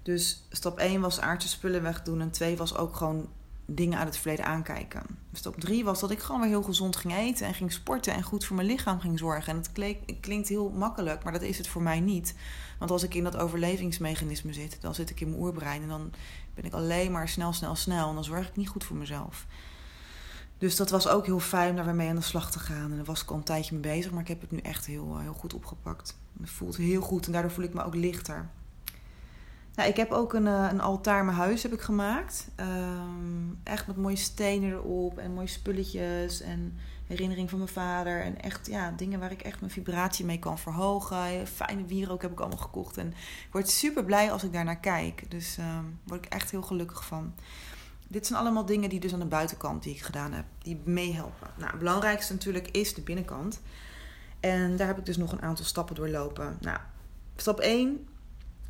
Dus 0.02 0.46
stap 0.50 0.78
1 0.78 1.00
was 1.00 1.20
aardse 1.20 1.48
spullen 1.48 1.82
wegdoen. 1.82 2.20
En 2.20 2.30
2 2.30 2.56
was 2.56 2.76
ook 2.76 2.96
gewoon 2.96 3.28
dingen 3.66 3.98
uit 3.98 4.08
het 4.08 4.16
verleden 4.16 4.44
aankijken. 4.44 5.02
Stap 5.32 5.60
drie 5.60 5.84
was 5.84 6.00
dat 6.00 6.10
ik 6.10 6.18
gewoon 6.18 6.40
weer 6.40 6.50
heel 6.50 6.62
gezond 6.62 6.96
ging 6.96 7.14
eten 7.14 7.46
en 7.46 7.54
ging 7.54 7.72
sporten 7.72 8.14
en 8.14 8.22
goed 8.22 8.44
voor 8.44 8.56
mijn 8.56 8.68
lichaam 8.68 9.00
ging 9.00 9.18
zorgen. 9.18 9.52
En 9.52 9.56
het 9.56 9.72
klinkt, 10.20 10.48
heel 10.48 10.70
makkelijk, 10.70 11.24
maar 11.24 11.32
dat 11.32 11.42
is 11.42 11.58
het 11.58 11.68
voor 11.68 11.82
mij 11.82 12.00
niet. 12.00 12.34
Want 12.78 12.90
als 12.90 13.02
ik 13.02 13.14
in 13.14 13.24
dat 13.24 13.36
overlevingsmechanisme 13.36 14.52
zit, 14.52 14.80
dan 14.80 14.94
zit 14.94 15.10
ik 15.10 15.20
in 15.20 15.28
mijn 15.28 15.42
oerbrein 15.42 15.82
en 15.82 15.88
dan 15.88 16.12
ben 16.54 16.64
ik 16.64 16.72
alleen 16.72 17.12
maar 17.12 17.28
snel, 17.28 17.52
snel, 17.52 17.74
snel. 17.74 18.08
En 18.08 18.14
dan 18.14 18.24
zorg 18.24 18.48
ik 18.48 18.56
niet 18.56 18.68
goed 18.68 18.84
voor 18.84 18.96
mezelf. 18.96 19.46
Dus 20.58 20.76
dat 20.76 20.90
was 20.90 21.08
ook 21.08 21.26
heel 21.26 21.40
fijn 21.40 21.70
om 21.70 21.76
daar 21.76 21.84
weer 21.84 21.94
mee 21.94 22.08
aan 22.08 22.16
de 22.16 22.22
slag 22.22 22.50
te 22.50 22.58
gaan. 22.58 22.90
En 22.90 22.96
daar 22.96 23.04
was 23.04 23.22
ik 23.22 23.30
al 23.30 23.36
een 23.36 23.42
tijdje 23.42 23.72
mee 23.72 23.94
bezig, 23.94 24.12
maar 24.12 24.20
ik 24.20 24.28
heb 24.28 24.40
het 24.40 24.50
nu 24.50 24.58
echt 24.58 24.86
heel, 24.86 25.18
heel 25.18 25.32
goed 25.32 25.54
opgepakt. 25.54 26.18
Het 26.40 26.50
voelt 26.50 26.76
heel 26.76 27.02
goed 27.02 27.26
en 27.26 27.32
daardoor 27.32 27.50
voel 27.50 27.64
ik 27.64 27.74
me 27.74 27.84
ook 27.84 27.94
lichter. 27.94 28.48
Nou, 29.74 29.88
ik 29.88 29.96
heb 29.96 30.10
ook 30.10 30.32
een, 30.32 30.46
eh, 30.46 30.68
een 30.70 30.80
altaar 30.80 31.24
mijn 31.24 31.36
huis 31.36 31.62
heb 31.62 31.72
ik 31.72 31.80
gemaakt. 31.80 32.48
Um, 32.60 33.60
echt 33.62 33.86
met 33.86 33.96
mooie 33.96 34.16
stenen 34.16 34.70
erop 34.70 35.18
en 35.18 35.34
mooie 35.34 35.46
spulletjes 35.46 36.40
en 36.40 36.78
herinnering 37.06 37.50
van 37.50 37.58
mijn 37.58 37.70
vader. 37.70 38.22
En 38.22 38.42
echt 38.42 38.66
ja, 38.66 38.90
dingen 38.90 39.20
waar 39.20 39.32
ik 39.32 39.42
echt 39.42 39.60
mijn 39.60 39.72
vibratie 39.72 40.24
mee 40.24 40.38
kan 40.38 40.58
verhogen. 40.58 41.46
Fijne 41.46 41.84
wierook 41.84 42.22
heb 42.22 42.32
ik 42.32 42.40
allemaal 42.40 42.58
gekocht. 42.58 42.96
En 42.96 43.06
ik 43.46 43.52
word 43.52 43.68
super 43.68 44.04
blij 44.04 44.32
als 44.32 44.44
ik 44.44 44.52
daarnaar 44.52 44.80
kijk. 44.80 45.30
Dus 45.30 45.56
um, 45.58 46.00
word 46.04 46.24
ik 46.24 46.32
echt 46.32 46.50
heel 46.50 46.62
gelukkig 46.62 47.04
van. 47.04 47.34
Dit 48.08 48.26
zijn 48.26 48.38
allemaal 48.38 48.66
dingen 48.66 48.88
die 48.88 49.00
dus 49.00 49.12
aan 49.12 49.18
de 49.18 49.26
buitenkant 49.26 49.82
die 49.82 49.94
ik 49.94 50.02
gedaan 50.02 50.32
heb, 50.32 50.44
die 50.58 50.80
meehelpen. 50.84 51.50
Nou, 51.56 51.70
het 51.70 51.78
belangrijkste 51.78 52.32
natuurlijk 52.32 52.68
is 52.68 52.94
de 52.94 53.02
binnenkant. 53.02 53.60
En 54.40 54.76
daar 54.76 54.86
heb 54.86 54.98
ik 54.98 55.06
dus 55.06 55.16
nog 55.16 55.32
een 55.32 55.42
aantal 55.42 55.64
stappen 55.64 55.94
doorlopen. 55.94 56.56
Nou, 56.60 56.78
stap 57.36 57.60
1, 57.60 58.06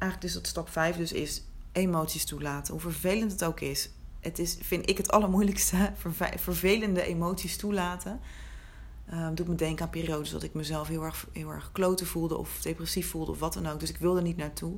eigenlijk 0.03 0.25
is 0.25 0.33
dat 0.33 0.47
stap 0.47 0.69
5 0.69 0.97
dus, 0.97 1.13
is 1.13 1.43
emoties 1.73 2.25
toelaten. 2.25 2.73
Hoe 2.73 2.83
vervelend 2.83 3.33
het 3.33 3.45
ook 3.45 3.61
is. 3.61 3.91
Het 4.21 4.39
is, 4.39 4.57
vind 4.61 4.89
ik 4.91 4.97
het 4.97 5.11
allermoeilijkste, 5.11 5.93
vervelende 6.37 7.03
emoties 7.03 7.57
toelaten. 7.57 8.21
Um, 9.13 9.35
doet 9.35 9.49
me 9.49 9.55
denken 9.55 9.85
aan 9.85 9.91
periodes 9.91 10.31
dat 10.31 10.43
ik 10.43 10.55
mezelf 10.55 10.89
heel 10.89 11.03
erg, 11.03 11.27
heel 11.33 11.51
erg 11.51 11.73
kloten 11.73 12.07
voelde 12.07 12.37
of 12.37 12.61
depressief 12.63 13.11
voelde 13.11 13.31
of 13.31 13.39
wat 13.39 13.53
dan 13.53 13.67
ook. 13.67 13.81
Dus 13.81 13.91
ik 13.91 13.97
wilde 13.97 14.23
niet 14.23 14.37
naartoe. 14.37 14.77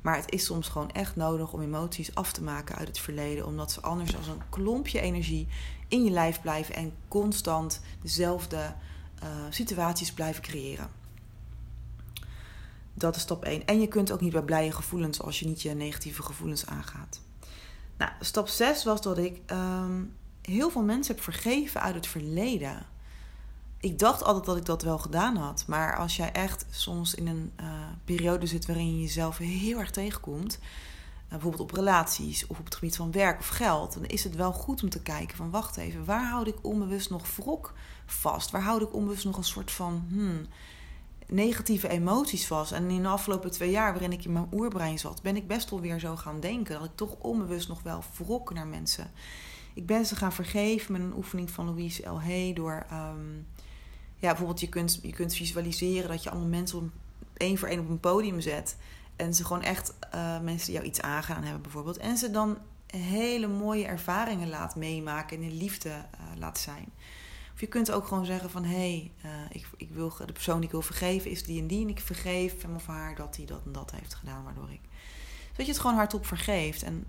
Maar 0.00 0.16
het 0.16 0.32
is 0.32 0.44
soms 0.44 0.68
gewoon 0.68 0.90
echt 0.90 1.16
nodig 1.16 1.52
om 1.52 1.60
emoties 1.60 2.14
af 2.14 2.32
te 2.32 2.42
maken 2.42 2.76
uit 2.76 2.88
het 2.88 2.98
verleden. 2.98 3.46
Omdat 3.46 3.72
ze 3.72 3.80
anders 3.80 4.16
als 4.16 4.26
een 4.26 4.42
klompje 4.48 5.00
energie 5.00 5.48
in 5.88 6.04
je 6.04 6.10
lijf 6.10 6.40
blijven 6.40 6.74
en 6.74 6.92
constant 7.08 7.80
dezelfde 8.02 8.74
uh, 9.22 9.28
situaties 9.50 10.12
blijven 10.12 10.42
creëren. 10.42 10.97
Dat 12.98 13.16
is 13.16 13.22
stap 13.22 13.44
1. 13.44 13.66
En 13.66 13.80
je 13.80 13.86
kunt 13.86 14.10
ook 14.10 14.20
niet 14.20 14.32
bij 14.32 14.42
blije 14.42 14.72
gevoelens 14.72 15.22
als 15.22 15.38
je 15.38 15.46
niet 15.46 15.62
je 15.62 15.74
negatieve 15.74 16.22
gevoelens 16.22 16.66
aangaat. 16.66 17.20
Nou, 17.98 18.10
stap 18.20 18.48
6 18.48 18.84
was 18.84 19.02
dat 19.02 19.18
ik 19.18 19.40
um, 19.50 20.16
heel 20.42 20.70
veel 20.70 20.82
mensen 20.82 21.14
heb 21.14 21.24
vergeven 21.24 21.80
uit 21.80 21.94
het 21.94 22.06
verleden 22.06 22.86
ik 23.80 23.98
dacht 23.98 24.24
altijd 24.24 24.44
dat 24.44 24.56
ik 24.56 24.64
dat 24.64 24.82
wel 24.82 24.98
gedaan 24.98 25.36
had. 25.36 25.64
Maar 25.66 25.96
als 25.96 26.16
jij 26.16 26.32
echt 26.32 26.66
soms 26.70 27.14
in 27.14 27.26
een 27.26 27.52
uh, 27.60 27.66
periode 28.04 28.46
zit 28.46 28.66
waarin 28.66 28.94
je 28.94 29.00
jezelf 29.00 29.38
heel 29.38 29.78
erg 29.78 29.90
tegenkomt, 29.90 30.58
uh, 30.62 31.30
bijvoorbeeld 31.30 31.62
op 31.62 31.76
relaties 31.76 32.46
of 32.46 32.58
op 32.58 32.64
het 32.64 32.74
gebied 32.74 32.96
van 32.96 33.12
werk 33.12 33.38
of 33.38 33.48
geld, 33.48 33.94
dan 33.94 34.04
is 34.04 34.24
het 34.24 34.34
wel 34.34 34.52
goed 34.52 34.82
om 34.82 34.88
te 34.88 35.02
kijken 35.02 35.36
van 35.36 35.50
wacht 35.50 35.76
even, 35.76 36.04
waar 36.04 36.28
houd 36.28 36.46
ik 36.46 36.64
onbewust 36.64 37.10
nog 37.10 37.36
wrok 37.36 37.74
vast? 38.06 38.50
Waar 38.50 38.62
houd 38.62 38.82
ik 38.82 38.94
onbewust 38.94 39.24
nog 39.24 39.36
een 39.36 39.44
soort 39.44 39.70
van 39.70 40.06
hmm, 40.08 40.46
negatieve 41.28 41.88
emoties 41.88 42.46
vast? 42.46 42.72
En 42.72 42.90
in 42.90 43.02
de 43.02 43.08
afgelopen 43.08 43.50
twee 43.50 43.70
jaar 43.70 43.92
waarin 43.92 44.12
ik 44.12 44.24
in 44.24 44.32
mijn 44.32 44.48
oerbrein 44.52 44.98
zat, 44.98 45.22
ben 45.22 45.36
ik 45.36 45.46
best 45.46 45.70
wel 45.70 45.80
weer 45.80 45.98
zo 45.98 46.16
gaan 46.16 46.40
denken 46.40 46.78
dat 46.78 46.84
ik 46.84 46.94
toch 46.96 47.16
onbewust 47.18 47.68
nog 47.68 47.82
wel 47.82 48.02
wrok 48.16 48.54
naar 48.54 48.66
mensen. 48.66 49.10
Ik 49.74 49.86
ben 49.86 50.06
ze 50.06 50.16
gaan 50.16 50.32
vergeven 50.32 50.92
met 50.92 51.00
een 51.00 51.16
oefening 51.16 51.50
van 51.50 51.64
Louise 51.64 52.08
L. 52.08 52.20
Hay 52.20 52.52
door 52.52 52.86
um, 52.92 53.46
ja, 54.16 54.28
bijvoorbeeld 54.28 54.60
je 54.60 54.68
kunt, 54.68 54.98
je 55.02 55.12
kunt 55.12 55.34
visualiseren 55.34 56.08
dat 56.08 56.22
je 56.22 56.30
allemaal 56.30 56.48
mensen 56.48 56.92
één 57.36 57.58
voor 57.58 57.68
één 57.68 57.80
op 57.80 57.88
een 57.88 58.00
podium 58.00 58.40
zet. 58.40 58.76
En 59.16 59.34
ze 59.34 59.44
gewoon 59.44 59.62
echt 59.62 59.94
uh, 60.14 60.40
mensen 60.40 60.72
jou 60.72 60.84
iets 60.84 61.00
aangaan 61.00 61.42
hebben 61.42 61.62
bijvoorbeeld. 61.62 61.96
En 61.96 62.16
ze 62.16 62.30
dan 62.30 62.58
hele 62.86 63.46
mooie 63.46 63.86
ervaringen 63.86 64.48
laat 64.48 64.76
meemaken 64.76 65.36
en 65.36 65.42
in 65.42 65.56
liefde 65.56 65.88
uh, 65.88 66.38
laat 66.38 66.58
zijn. 66.58 66.92
Of 67.58 67.64
je 67.64 67.70
kunt 67.70 67.90
ook 67.90 68.06
gewoon 68.06 68.24
zeggen 68.24 68.50
van... 68.50 68.64
hé, 68.64 68.76
hey, 68.76 69.12
uh, 69.24 69.30
ik, 69.48 69.66
ik 69.76 69.90
wil, 69.90 70.12
de 70.26 70.32
persoon 70.32 70.56
die 70.56 70.64
ik 70.64 70.70
wil 70.70 70.82
vergeven 70.82 71.30
is 71.30 71.44
die 71.44 71.60
en 71.60 71.66
die... 71.66 71.82
en 71.82 71.88
ik 71.88 72.00
vergeef 72.00 72.62
hem 72.62 72.74
of 72.74 72.86
haar 72.86 73.14
dat 73.14 73.36
hij 73.36 73.46
dat 73.46 73.60
en 73.64 73.72
dat 73.72 73.90
heeft 73.90 74.14
gedaan, 74.14 74.44
waardoor 74.44 74.70
ik... 74.70 74.80
Dat 75.56 75.66
je 75.66 75.72
het 75.72 75.80
gewoon 75.80 75.96
hardop 75.96 76.26
vergeeft. 76.26 76.82
En 76.82 77.06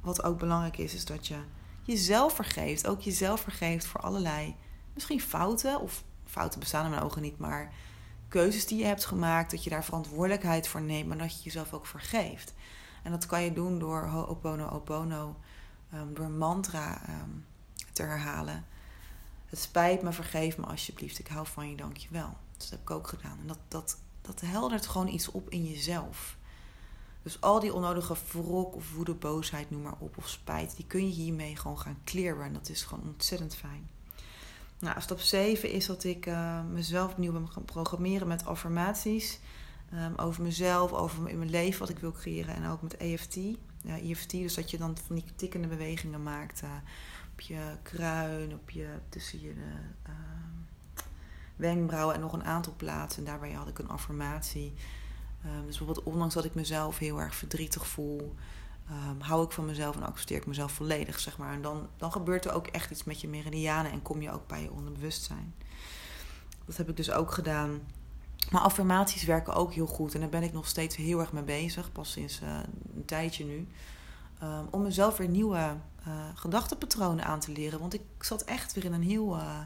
wat 0.00 0.22
ook 0.22 0.38
belangrijk 0.38 0.78
is, 0.78 0.94
is 0.94 1.04
dat 1.04 1.26
je 1.26 1.36
jezelf 1.82 2.34
vergeeft. 2.34 2.86
Ook 2.86 3.00
jezelf 3.00 3.40
vergeeft 3.40 3.86
voor 3.86 4.00
allerlei 4.00 4.54
misschien 4.94 5.20
fouten 5.20 5.80
of 5.80 6.04
fouten 6.24 6.60
bestaan 6.60 6.84
in 6.84 6.90
mijn 6.90 7.02
ogen 7.02 7.22
niet, 7.22 7.38
maar 7.38 7.72
keuzes 8.28 8.66
die 8.66 8.78
je 8.78 8.84
hebt 8.84 9.04
gemaakt, 9.04 9.50
dat 9.50 9.64
je 9.64 9.70
daar 9.70 9.84
verantwoordelijkheid 9.84 10.68
voor 10.68 10.82
neemt, 10.82 11.08
maar 11.08 11.18
dat 11.18 11.36
je 11.36 11.44
jezelf 11.44 11.72
ook 11.72 11.86
vergeeft. 11.86 12.54
En 13.02 13.10
dat 13.10 13.26
kan 13.26 13.42
je 13.42 13.52
doen 13.52 13.78
door 13.78 14.06
Ho'opono 14.06 14.68
Opono, 14.68 15.36
um, 15.94 16.14
door 16.14 16.30
mantra 16.30 17.02
ehm, 17.06 17.30
te 17.92 18.02
herhalen. 18.02 18.64
Het 19.48 19.58
spijt 19.58 20.02
me, 20.02 20.12
vergeef 20.12 20.58
me 20.58 20.66
alsjeblieft, 20.66 21.18
ik 21.18 21.26
hou 21.28 21.46
van 21.46 21.70
je, 21.70 21.76
dank 21.76 21.96
je 21.96 22.08
wel. 22.10 22.36
Dat 22.56 22.70
heb 22.70 22.80
ik 22.80 22.90
ook 22.90 23.08
gedaan. 23.08 23.38
En 23.40 23.46
dat, 23.46 23.58
dat, 23.68 23.98
dat 24.20 24.40
heldert 24.40 24.86
gewoon 24.86 25.08
iets 25.08 25.30
op 25.30 25.50
in 25.50 25.64
jezelf. 25.64 26.36
Dus 27.22 27.40
al 27.40 27.60
die 27.60 27.74
onnodige 27.74 28.16
wrok 28.32 28.74
of 28.74 28.92
woede, 28.94 29.14
boosheid, 29.14 29.70
noem 29.70 29.82
maar 29.82 29.96
op, 29.98 30.16
of 30.16 30.28
spijt, 30.28 30.76
die 30.76 30.86
kun 30.86 31.08
je 31.08 31.14
hiermee 31.14 31.56
gewoon 31.56 31.78
gaan 31.78 31.98
clearen. 32.04 32.44
En 32.44 32.52
dat 32.52 32.68
is 32.68 32.82
gewoon 32.82 33.04
ontzettend 33.06 33.54
fijn. 33.54 33.88
Nou, 34.78 35.00
stap 35.00 35.20
7 35.20 35.70
is 35.70 35.86
dat 35.86 36.04
ik 36.04 36.26
uh, 36.26 36.64
mezelf 36.64 37.10
opnieuw 37.10 37.32
ben 37.32 37.48
gaan 37.48 37.64
programmeren 37.64 38.28
met 38.28 38.46
affirmaties. 38.46 39.38
Um, 39.94 40.14
over 40.16 40.42
mezelf, 40.42 40.92
over 40.92 41.28
in 41.28 41.38
mijn 41.38 41.50
leven 41.50 41.80
wat 41.80 41.88
ik 41.88 41.98
wil 41.98 42.12
creëren. 42.12 42.54
En 42.54 42.66
ook 42.66 42.82
met 42.82 42.96
EFT. 42.96 43.38
EFT, 43.86 44.30
dus 44.30 44.54
dat 44.54 44.70
je 44.70 44.78
dan 44.78 44.96
van 45.06 45.16
die 45.16 45.24
tikkende 45.36 45.68
bewegingen 45.68 46.22
maakt. 46.22 46.62
Uh, 46.62 46.70
op 47.38 47.44
je 47.44 47.76
kruin, 47.82 48.52
op 48.52 48.70
je, 48.70 48.88
tussen 49.08 49.40
je 49.40 49.52
uh, 49.54 50.12
wenkbrauwen 51.56 52.14
en 52.14 52.20
nog 52.20 52.32
een 52.32 52.44
aantal 52.44 52.72
plaatsen. 52.76 53.24
En 53.24 53.30
daarbij 53.30 53.52
had 53.52 53.68
ik 53.68 53.78
een 53.78 53.88
affirmatie. 53.88 54.74
Um, 55.46 55.66
dus 55.66 55.78
bijvoorbeeld, 55.78 56.06
ondanks 56.06 56.34
dat 56.34 56.44
ik 56.44 56.54
mezelf 56.54 56.98
heel 56.98 57.20
erg 57.20 57.34
verdrietig 57.34 57.86
voel 57.86 58.34
um, 58.90 59.20
hou 59.20 59.44
ik 59.44 59.52
van 59.52 59.64
mezelf 59.64 59.96
en 59.96 60.02
accepteer 60.02 60.36
ik 60.36 60.46
mezelf 60.46 60.72
volledig, 60.72 61.20
zeg 61.20 61.38
maar. 61.38 61.52
En 61.52 61.62
dan, 61.62 61.88
dan 61.96 62.12
gebeurt 62.12 62.44
er 62.44 62.52
ook 62.52 62.66
echt 62.66 62.90
iets 62.90 63.04
met 63.04 63.20
je 63.20 63.28
meridianen 63.28 63.92
en 63.92 64.02
kom 64.02 64.22
je 64.22 64.32
ook 64.32 64.46
bij 64.46 64.62
je 64.62 64.72
onderbewustzijn. 64.72 65.54
Dat 66.64 66.76
heb 66.76 66.88
ik 66.88 66.96
dus 66.96 67.10
ook 67.10 67.32
gedaan. 67.32 67.80
Maar 68.50 68.60
affirmaties 68.60 69.24
werken 69.24 69.54
ook 69.54 69.72
heel 69.72 69.86
goed 69.86 70.14
en 70.14 70.20
daar 70.20 70.28
ben 70.28 70.42
ik 70.42 70.52
nog 70.52 70.68
steeds 70.68 70.96
heel 70.96 71.20
erg 71.20 71.32
mee 71.32 71.42
bezig, 71.42 71.92
pas 71.92 72.12
sinds 72.12 72.40
uh, 72.42 72.60
een 72.94 73.04
tijdje 73.04 73.44
nu. 73.44 73.68
Um, 74.42 74.68
om 74.70 74.82
mezelf 74.82 75.16
weer 75.16 75.28
nieuwe 75.28 75.76
uh, 76.08 76.14
gedachtenpatronen 76.34 77.24
aan 77.24 77.40
te 77.40 77.52
leren. 77.52 77.80
Want 77.80 77.94
ik 77.94 78.02
zat 78.20 78.42
echt 78.42 78.72
weer 78.72 78.84
in 78.84 78.92
een 78.92 79.02
heel 79.02 79.36
uh, 79.36 79.58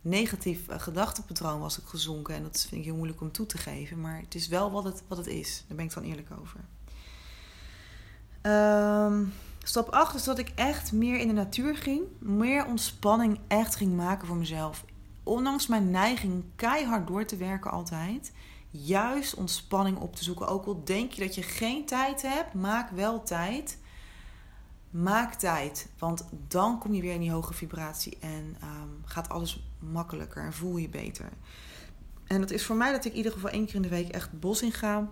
negatief 0.00 0.66
gedachtenpatroon 0.68 1.60
was 1.60 1.78
ik 1.78 1.84
gezonken. 1.84 2.34
En 2.34 2.42
dat 2.42 2.60
vind 2.60 2.80
ik 2.80 2.86
heel 2.86 2.96
moeilijk 2.96 3.20
om 3.20 3.32
toe 3.32 3.46
te 3.46 3.58
geven. 3.58 4.00
Maar 4.00 4.20
het 4.20 4.34
is 4.34 4.48
wel 4.48 4.70
wat 4.70 4.84
het, 4.84 5.02
wat 5.08 5.18
het 5.18 5.26
is. 5.26 5.64
Daar 5.68 5.76
ben 5.76 5.86
ik 5.86 5.94
dan 5.94 6.02
eerlijk 6.02 6.28
over. 6.40 6.60
Um, 8.42 9.32
stap 9.62 9.88
8 9.88 10.14
is 10.14 10.24
dat 10.24 10.38
ik 10.38 10.52
echt 10.54 10.92
meer 10.92 11.18
in 11.18 11.26
de 11.26 11.34
natuur 11.34 11.76
ging. 11.76 12.02
Meer 12.18 12.66
ontspanning 12.66 13.40
echt 13.48 13.76
ging 13.76 13.96
maken 13.96 14.26
voor 14.26 14.36
mezelf. 14.36 14.84
Ondanks 15.22 15.66
mijn 15.66 15.90
neiging 15.90 16.44
keihard 16.56 17.06
door 17.06 17.24
te 17.24 17.36
werken 17.36 17.70
altijd. 17.70 18.32
Juist 18.70 19.34
ontspanning 19.34 19.98
op 19.98 20.16
te 20.16 20.24
zoeken. 20.24 20.48
Ook 20.48 20.64
al 20.64 20.84
denk 20.84 21.12
je 21.12 21.22
dat 21.22 21.34
je 21.34 21.42
geen 21.42 21.86
tijd 21.86 22.22
hebt, 22.22 22.54
maak 22.54 22.90
wel 22.90 23.22
tijd. 23.22 23.78
Maak 24.92 25.34
tijd, 25.34 25.88
want 25.98 26.24
dan 26.48 26.78
kom 26.78 26.94
je 26.94 27.02
weer 27.02 27.14
in 27.14 27.20
die 27.20 27.32
hoge 27.32 27.54
vibratie 27.54 28.16
en 28.20 28.56
um, 28.62 29.02
gaat 29.04 29.28
alles 29.28 29.62
makkelijker 29.78 30.44
en 30.44 30.52
voel 30.52 30.76
je 30.76 30.88
beter. 30.88 31.28
En 32.26 32.40
dat 32.40 32.50
is 32.50 32.64
voor 32.64 32.76
mij 32.76 32.92
dat 32.92 33.04
ik 33.04 33.10
in 33.10 33.16
ieder 33.16 33.32
geval 33.32 33.50
één 33.50 33.66
keer 33.66 33.74
in 33.74 33.82
de 33.82 33.88
week 33.88 34.08
echt 34.08 34.40
bos 34.40 34.62
in 34.62 34.72
ga 34.72 35.08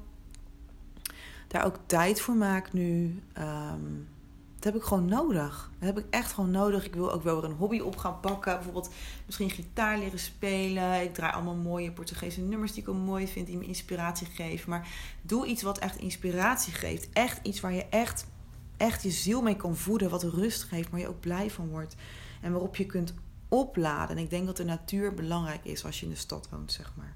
daar 1.50 1.64
ook 1.64 1.78
tijd 1.86 2.20
voor 2.20 2.34
maak 2.34 2.72
nu. 2.72 3.22
Um, 3.38 4.08
dat 4.54 4.72
heb 4.72 4.82
ik 4.82 4.88
gewoon 4.88 5.04
nodig. 5.04 5.70
Dat 5.78 5.94
heb 5.94 5.98
ik 5.98 6.04
echt 6.10 6.32
gewoon 6.32 6.50
nodig. 6.50 6.84
Ik 6.84 6.94
wil 6.94 7.12
ook 7.12 7.22
wel 7.22 7.40
weer 7.40 7.50
een 7.50 7.56
hobby 7.56 7.78
op 7.78 7.96
gaan 7.96 8.20
pakken. 8.20 8.54
Bijvoorbeeld 8.54 8.90
misschien 9.26 9.50
gitaar 9.50 9.98
leren 9.98 10.18
spelen. 10.18 11.02
Ik 11.02 11.14
draai 11.14 11.32
allemaal 11.32 11.54
mooie 11.54 11.92
Portugese 11.92 12.40
nummers 12.40 12.72
die 12.72 12.82
ik 12.82 12.88
ook 12.88 12.96
mooi 12.96 13.28
vind, 13.28 13.46
die 13.46 13.56
me 13.56 13.64
inspiratie 13.64 14.26
geven. 14.26 14.70
Maar 14.70 14.88
doe 15.22 15.46
iets 15.46 15.62
wat 15.62 15.78
echt 15.78 15.96
inspiratie 15.96 16.72
geeft. 16.72 17.08
Echt 17.12 17.46
iets 17.46 17.60
waar 17.60 17.72
je 17.72 17.84
echt, 17.84 18.26
echt 18.80 19.02
je 19.02 19.10
ziel 19.10 19.42
mee 19.42 19.56
kan 19.56 19.76
voeden. 19.76 20.10
Wat 20.10 20.22
rust 20.22 20.62
geeft, 20.62 20.90
maar 20.90 21.00
je 21.00 21.08
ook 21.08 21.20
blij 21.20 21.50
van 21.50 21.68
wordt. 21.68 21.94
En 22.40 22.52
waarop 22.52 22.76
je 22.76 22.86
kunt 22.86 23.14
opladen. 23.48 24.16
En 24.16 24.22
ik 24.22 24.30
denk 24.30 24.46
dat 24.46 24.56
de 24.56 24.64
natuur 24.64 25.14
belangrijk 25.14 25.64
is 25.64 25.84
als 25.84 26.00
je 26.00 26.06
in 26.06 26.12
de 26.12 26.18
stad 26.18 26.48
woont, 26.50 26.72
zeg 26.72 26.92
maar. 26.96 27.14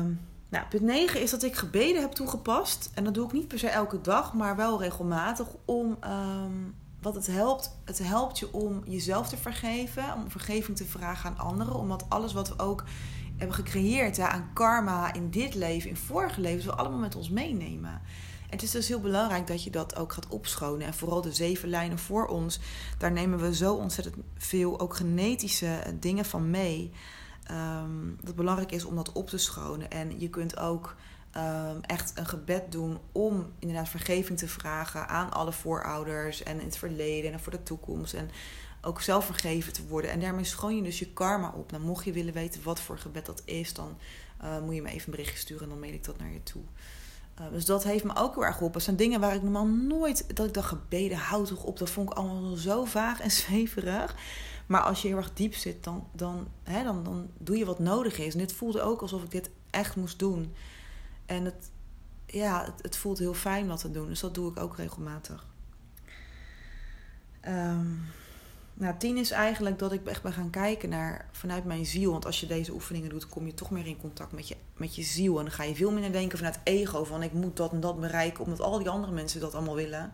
Um, 0.00 0.20
nou, 0.48 0.66
punt 0.66 0.82
9 0.82 1.22
is 1.22 1.30
dat 1.30 1.42
ik 1.42 1.56
gebeden 1.56 2.00
heb 2.00 2.12
toegepast. 2.12 2.90
En 2.94 3.04
dat 3.04 3.14
doe 3.14 3.26
ik 3.26 3.32
niet 3.32 3.48
per 3.48 3.58
se 3.58 3.68
elke 3.68 4.00
dag, 4.00 4.34
maar 4.34 4.56
wel 4.56 4.80
regelmatig. 4.80 5.46
Om 5.64 5.96
um, 6.04 6.74
wat 7.00 7.14
het 7.14 7.26
helpt. 7.26 7.76
Het 7.84 7.98
helpt 7.98 8.38
je 8.38 8.52
om 8.52 8.82
jezelf 8.86 9.28
te 9.28 9.36
vergeven. 9.36 10.14
Om 10.14 10.30
vergeving 10.30 10.76
te 10.76 10.86
vragen 10.86 11.30
aan 11.30 11.38
anderen. 11.38 11.74
Omdat 11.74 12.06
alles 12.08 12.32
wat 12.32 12.48
we 12.48 12.58
ook 12.58 12.84
hebben 13.36 13.56
gecreëerd 13.56 14.16
hè, 14.16 14.26
aan 14.26 14.50
karma 14.52 15.12
in 15.12 15.30
dit 15.30 15.54
leven, 15.54 15.90
in 15.90 15.96
vorige 15.96 16.40
levens, 16.40 16.64
we 16.64 16.74
allemaal 16.74 16.98
met 16.98 17.16
ons 17.16 17.30
meenemen. 17.30 18.00
Het 18.48 18.62
is 18.62 18.70
dus 18.70 18.88
heel 18.88 19.00
belangrijk 19.00 19.46
dat 19.46 19.64
je 19.64 19.70
dat 19.70 19.96
ook 19.96 20.12
gaat 20.12 20.28
opschonen. 20.28 20.86
En 20.86 20.94
vooral 20.94 21.20
de 21.20 21.32
zeven 21.32 21.68
lijnen 21.68 21.98
voor 21.98 22.26
ons, 22.26 22.60
daar 22.98 23.12
nemen 23.12 23.38
we 23.38 23.54
zo 23.54 23.74
ontzettend 23.74 24.16
veel 24.36 24.80
ook 24.80 24.96
genetische 24.96 25.96
dingen 26.00 26.24
van 26.24 26.50
mee 26.50 26.92
um, 27.50 28.16
dat 28.16 28.26
het 28.26 28.36
belangrijk 28.36 28.72
is 28.72 28.84
om 28.84 28.96
dat 28.96 29.12
op 29.12 29.28
te 29.28 29.38
schonen. 29.38 29.90
En 29.90 30.20
je 30.20 30.28
kunt 30.28 30.58
ook 30.58 30.96
um, 31.36 31.80
echt 31.80 32.12
een 32.14 32.26
gebed 32.26 32.72
doen 32.72 32.98
om 33.12 33.52
inderdaad 33.58 33.88
vergeving 33.88 34.38
te 34.38 34.48
vragen 34.48 35.08
aan 35.08 35.32
alle 35.32 35.52
voorouders 35.52 36.42
en 36.42 36.60
in 36.60 36.66
het 36.66 36.78
verleden 36.78 37.32
en 37.32 37.40
voor 37.40 37.52
de 37.52 37.62
toekomst. 37.62 38.14
En 38.14 38.30
ook 38.80 39.00
zelf 39.00 39.24
vergeven 39.24 39.72
te 39.72 39.86
worden. 39.86 40.10
En 40.10 40.20
daarmee 40.20 40.44
schoon 40.44 40.76
je 40.76 40.82
dus 40.82 40.98
je 40.98 41.12
karma 41.12 41.52
op. 41.56 41.70
Nou, 41.70 41.82
mocht 41.82 42.04
je 42.04 42.12
willen 42.12 42.34
weten 42.34 42.62
wat 42.62 42.80
voor 42.80 42.98
gebed 42.98 43.26
dat 43.26 43.42
is, 43.44 43.74
dan 43.74 43.98
uh, 44.42 44.60
moet 44.60 44.74
je 44.74 44.82
me 44.82 44.88
even 44.88 45.04
een 45.04 45.10
berichtje 45.10 45.38
sturen 45.38 45.62
en 45.62 45.68
dan 45.68 45.80
mail 45.80 45.92
ik 45.92 46.04
dat 46.04 46.18
naar 46.18 46.32
je 46.32 46.42
toe. 46.42 46.62
Uh, 47.40 47.46
dus 47.52 47.64
dat 47.64 47.84
heeft 47.84 48.04
me 48.04 48.16
ook 48.16 48.34
heel 48.34 48.44
erg 48.44 48.52
geholpen. 48.52 48.76
Dat 48.76 48.82
zijn 48.82 48.96
dingen 48.96 49.20
waar 49.20 49.34
ik 49.34 49.42
normaal 49.42 49.66
nooit... 49.66 50.36
dat 50.36 50.46
ik 50.46 50.54
dacht, 50.54 50.68
gebeden, 50.68 51.18
houd 51.18 51.48
toch 51.48 51.64
op. 51.64 51.78
Dat 51.78 51.90
vond 51.90 52.10
ik 52.10 52.16
allemaal 52.16 52.56
zo 52.56 52.84
vaag 52.84 53.20
en 53.20 53.30
zweverig. 53.42 54.16
Maar 54.66 54.80
als 54.80 55.02
je 55.02 55.08
heel 55.08 55.16
erg 55.16 55.32
diep 55.32 55.54
zit, 55.54 55.84
dan, 55.84 56.06
dan, 56.12 56.48
hè, 56.62 56.84
dan, 56.84 57.04
dan 57.04 57.30
doe 57.38 57.56
je 57.58 57.64
wat 57.64 57.78
nodig 57.78 58.18
is. 58.18 58.32
En 58.32 58.38
dit 58.38 58.52
voelde 58.52 58.80
ook 58.82 59.00
alsof 59.00 59.22
ik 59.22 59.30
dit 59.30 59.50
echt 59.70 59.96
moest 59.96 60.18
doen. 60.18 60.54
En 61.26 61.44
het, 61.44 61.70
ja, 62.26 62.64
het, 62.64 62.82
het 62.82 62.96
voelt 62.96 63.18
heel 63.18 63.34
fijn 63.34 63.66
wat 63.66 63.80
te 63.80 63.90
doen. 63.90 64.08
Dus 64.08 64.20
dat 64.20 64.34
doe 64.34 64.50
ik 64.50 64.60
ook 64.60 64.76
regelmatig. 64.76 65.46
Um, 67.48 68.00
nou, 68.78 68.94
tien 68.98 69.16
is 69.16 69.30
eigenlijk 69.30 69.78
dat 69.78 69.92
ik 69.92 70.06
echt 70.06 70.22
ben 70.22 70.32
gaan 70.32 70.50
kijken 70.50 70.88
naar 70.88 71.28
vanuit 71.32 71.64
mijn 71.64 71.86
ziel. 71.86 72.10
Want 72.10 72.26
als 72.26 72.40
je 72.40 72.46
deze 72.46 72.72
oefeningen 72.72 73.08
doet, 73.08 73.28
kom 73.28 73.46
je 73.46 73.54
toch 73.54 73.70
meer 73.70 73.86
in 73.86 74.00
contact 74.00 74.32
met 74.32 74.48
je, 74.48 74.56
met 74.76 74.94
je 74.94 75.02
ziel. 75.02 75.38
En 75.38 75.44
dan 75.44 75.52
ga 75.52 75.62
je 75.62 75.74
veel 75.74 75.90
minder 75.90 76.12
denken 76.12 76.38
vanuit 76.38 76.58
ego. 76.62 77.04
Van 77.04 77.22
ik 77.22 77.32
moet 77.32 77.56
dat 77.56 77.72
en 77.72 77.80
dat 77.80 78.00
bereiken, 78.00 78.44
omdat 78.44 78.60
al 78.60 78.78
die 78.78 78.88
andere 78.88 79.12
mensen 79.12 79.40
dat 79.40 79.54
allemaal 79.54 79.74
willen. 79.74 80.12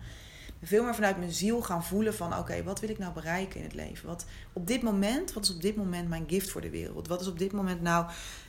Veel 0.62 0.84
meer 0.84 0.94
vanuit 0.94 1.18
mijn 1.18 1.32
ziel 1.32 1.62
gaan 1.62 1.84
voelen 1.84 2.14
van 2.14 2.38
oké, 2.38 2.62
wat 2.62 2.80
wil 2.80 2.90
ik 2.90 2.98
nou 2.98 3.12
bereiken 3.12 3.56
in 3.56 3.64
het 3.64 3.74
leven? 3.74 4.08
Wat 4.08 4.24
op 4.52 4.66
dit 4.66 4.82
moment, 4.82 5.32
wat 5.32 5.44
is 5.44 5.54
op 5.54 5.60
dit 5.60 5.76
moment 5.76 6.08
mijn 6.08 6.24
gift 6.26 6.50
voor 6.50 6.60
de 6.60 6.70
wereld? 6.70 7.08
Wat 7.08 7.20
is 7.20 7.26
op 7.26 7.38
dit 7.38 7.52
moment 7.52 7.82
nou 7.82 8.06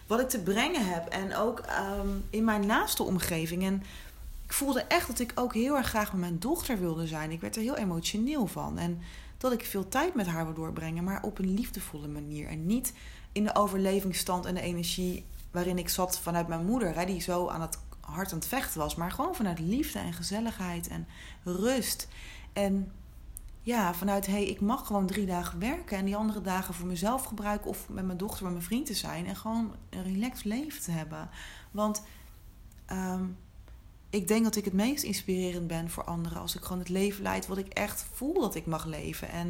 wat 0.07 0.19
ik 0.19 0.29
te 0.29 0.39
brengen 0.39 0.85
heb? 0.87 1.07
En 1.07 1.35
ook 1.35 1.59
ehm, 1.59 2.07
in 2.29 2.43
mijn 2.43 2.65
naaste 2.65 3.03
omgeving. 3.03 3.63
En 3.63 3.83
ik 4.45 4.53
voelde 4.53 4.81
echt 4.81 5.07
dat 5.07 5.19
ik 5.19 5.31
ook 5.35 5.53
heel 5.53 5.77
erg 5.77 5.87
graag 5.87 6.11
met 6.11 6.21
mijn 6.21 6.39
dochter 6.39 6.79
wilde 6.79 7.07
zijn. 7.07 7.31
Ik 7.31 7.41
werd 7.41 7.55
er 7.55 7.61
heel 7.61 7.77
emotioneel 7.77 8.47
van. 8.47 8.77
En 8.77 9.01
dat 9.49 9.59
ik 9.59 9.65
veel 9.65 9.87
tijd 9.87 10.15
met 10.15 10.27
haar 10.27 10.45
wil 10.45 10.53
doorbrengen, 10.53 11.03
maar 11.03 11.23
op 11.23 11.39
een 11.39 11.53
liefdevolle 11.53 12.07
manier. 12.07 12.47
En 12.47 12.65
niet 12.65 12.93
in 13.31 13.43
de 13.43 13.55
overlevingsstand 13.55 14.45
en 14.45 14.53
de 14.53 14.61
energie 14.61 15.25
waarin 15.51 15.77
ik 15.77 15.89
zat 15.89 16.19
vanuit 16.19 16.47
mijn 16.47 16.65
moeder, 16.65 16.95
hè, 16.95 17.05
die 17.05 17.21
zo 17.21 17.47
aan 17.47 17.61
het 17.61 17.77
hard 17.99 18.31
aan 18.31 18.37
het 18.37 18.47
vechten 18.47 18.79
was, 18.79 18.95
maar 18.95 19.11
gewoon 19.11 19.35
vanuit 19.35 19.59
liefde 19.59 19.99
en 19.99 20.13
gezelligheid 20.13 20.87
en 20.87 21.07
rust. 21.43 22.07
En 22.53 22.91
ja, 23.61 23.93
vanuit 23.93 24.25
hé, 24.25 24.31
hey, 24.31 24.45
ik 24.45 24.61
mag 24.61 24.87
gewoon 24.87 25.05
drie 25.05 25.25
dagen 25.25 25.59
werken 25.59 25.97
en 25.97 26.05
die 26.05 26.15
andere 26.15 26.41
dagen 26.41 26.73
voor 26.73 26.87
mezelf 26.87 27.23
gebruiken 27.23 27.69
of 27.69 27.89
met 27.89 28.05
mijn 28.05 28.17
dochter, 28.17 28.43
met 28.43 28.53
mijn 28.53 28.65
vriend 28.65 28.85
te 28.85 28.93
zijn 28.93 29.25
en 29.25 29.35
gewoon 29.35 29.75
een 29.89 30.03
relaxed 30.03 30.45
leven 30.45 30.81
te 30.81 30.91
hebben. 30.91 31.29
Want 31.71 32.03
um, 32.91 33.37
ik 34.15 34.27
denk 34.27 34.43
dat 34.43 34.55
ik 34.55 34.65
het 34.65 34.73
meest 34.73 35.03
inspirerend 35.03 35.67
ben 35.67 35.89
voor 35.89 36.03
anderen 36.03 36.39
als 36.39 36.55
ik 36.55 36.61
gewoon 36.61 36.79
het 36.79 36.89
leven 36.89 37.23
leid 37.23 37.47
wat 37.47 37.57
ik 37.57 37.67
echt 37.67 38.05
voel 38.13 38.33
dat 38.33 38.55
ik 38.55 38.65
mag 38.65 38.85
leven. 38.85 39.29
En 39.29 39.47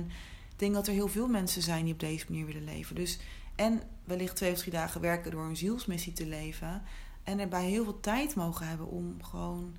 ik 0.52 0.60
denk 0.60 0.74
dat 0.74 0.88
er 0.88 0.94
heel 0.94 1.08
veel 1.08 1.28
mensen 1.28 1.62
zijn 1.62 1.84
die 1.84 1.94
op 1.94 2.00
deze 2.00 2.26
manier 2.30 2.46
willen 2.46 2.64
leven. 2.64 2.96
Dus 2.96 3.20
en 3.56 3.82
wellicht 4.04 4.36
twee 4.36 4.52
of 4.52 4.58
drie 4.58 4.72
dagen 4.72 5.02
werken 5.02 5.32
door 5.32 5.46
een 5.46 5.58
zielsmissie 5.58 6.14
te 6.14 6.26
leven. 6.26 6.82
En 7.24 7.40
erbij 7.40 7.66
heel 7.66 7.84
veel 7.84 8.00
tijd 8.00 8.36
mogen 8.36 8.68
hebben 8.68 8.88
om 8.88 9.24
gewoon 9.24 9.76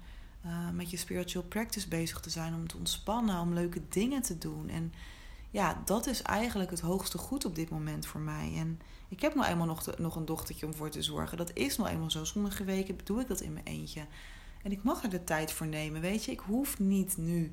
uh, 0.46 0.70
met 0.70 0.90
je 0.90 0.96
spiritual 0.96 1.44
practice 1.44 1.88
bezig 1.88 2.20
te 2.20 2.30
zijn. 2.30 2.54
Om 2.54 2.68
te 2.68 2.76
ontspannen, 2.76 3.40
om 3.40 3.54
leuke 3.54 3.80
dingen 3.88 4.22
te 4.22 4.38
doen. 4.38 4.68
En 4.68 4.92
ja, 5.50 5.82
dat 5.84 6.06
is 6.06 6.22
eigenlijk 6.22 6.70
het 6.70 6.80
hoogste 6.80 7.18
goed 7.18 7.44
op 7.44 7.54
dit 7.54 7.70
moment 7.70 8.06
voor 8.06 8.20
mij. 8.20 8.52
En 8.56 8.80
ik 9.08 9.20
heb 9.20 9.34
nou 9.34 9.46
eenmaal 9.48 9.66
nog, 9.66 9.98
nog 9.98 10.16
een 10.16 10.24
dochtertje 10.24 10.66
om 10.66 10.74
voor 10.74 10.90
te 10.90 11.02
zorgen. 11.02 11.36
Dat 11.36 11.50
is 11.54 11.76
nou 11.76 11.90
eenmaal 11.90 12.10
zo. 12.10 12.24
Sommige 12.24 12.64
weken 12.64 12.98
doe 13.04 13.20
ik 13.20 13.28
dat 13.28 13.40
in 13.40 13.52
mijn 13.52 13.66
eentje. 13.66 14.06
En 14.62 14.72
ik 14.72 14.82
mag 14.82 15.02
er 15.02 15.10
de 15.10 15.24
tijd 15.24 15.52
voor 15.52 15.66
nemen. 15.66 16.00
Weet 16.00 16.24
je, 16.24 16.30
ik 16.30 16.40
hoef 16.40 16.78
niet 16.78 17.16
nu 17.16 17.52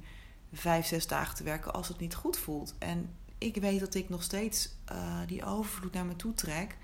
vijf, 0.53 0.85
zes 0.85 1.07
dagen 1.07 1.35
te 1.35 1.43
werken 1.43 1.73
als 1.73 1.87
het 1.87 1.99
niet 1.99 2.15
goed 2.15 2.37
voelt. 2.37 2.73
En 2.77 3.09
ik 3.37 3.55
weet 3.55 3.79
dat 3.79 3.95
ik 3.95 4.09
nog 4.09 4.23
steeds 4.23 4.69
uh, 4.91 5.19
die 5.27 5.45
overvloed 5.45 5.93
naar 5.93 6.05
me 6.05 6.15
toe 6.15 6.33
trek. 6.33 6.77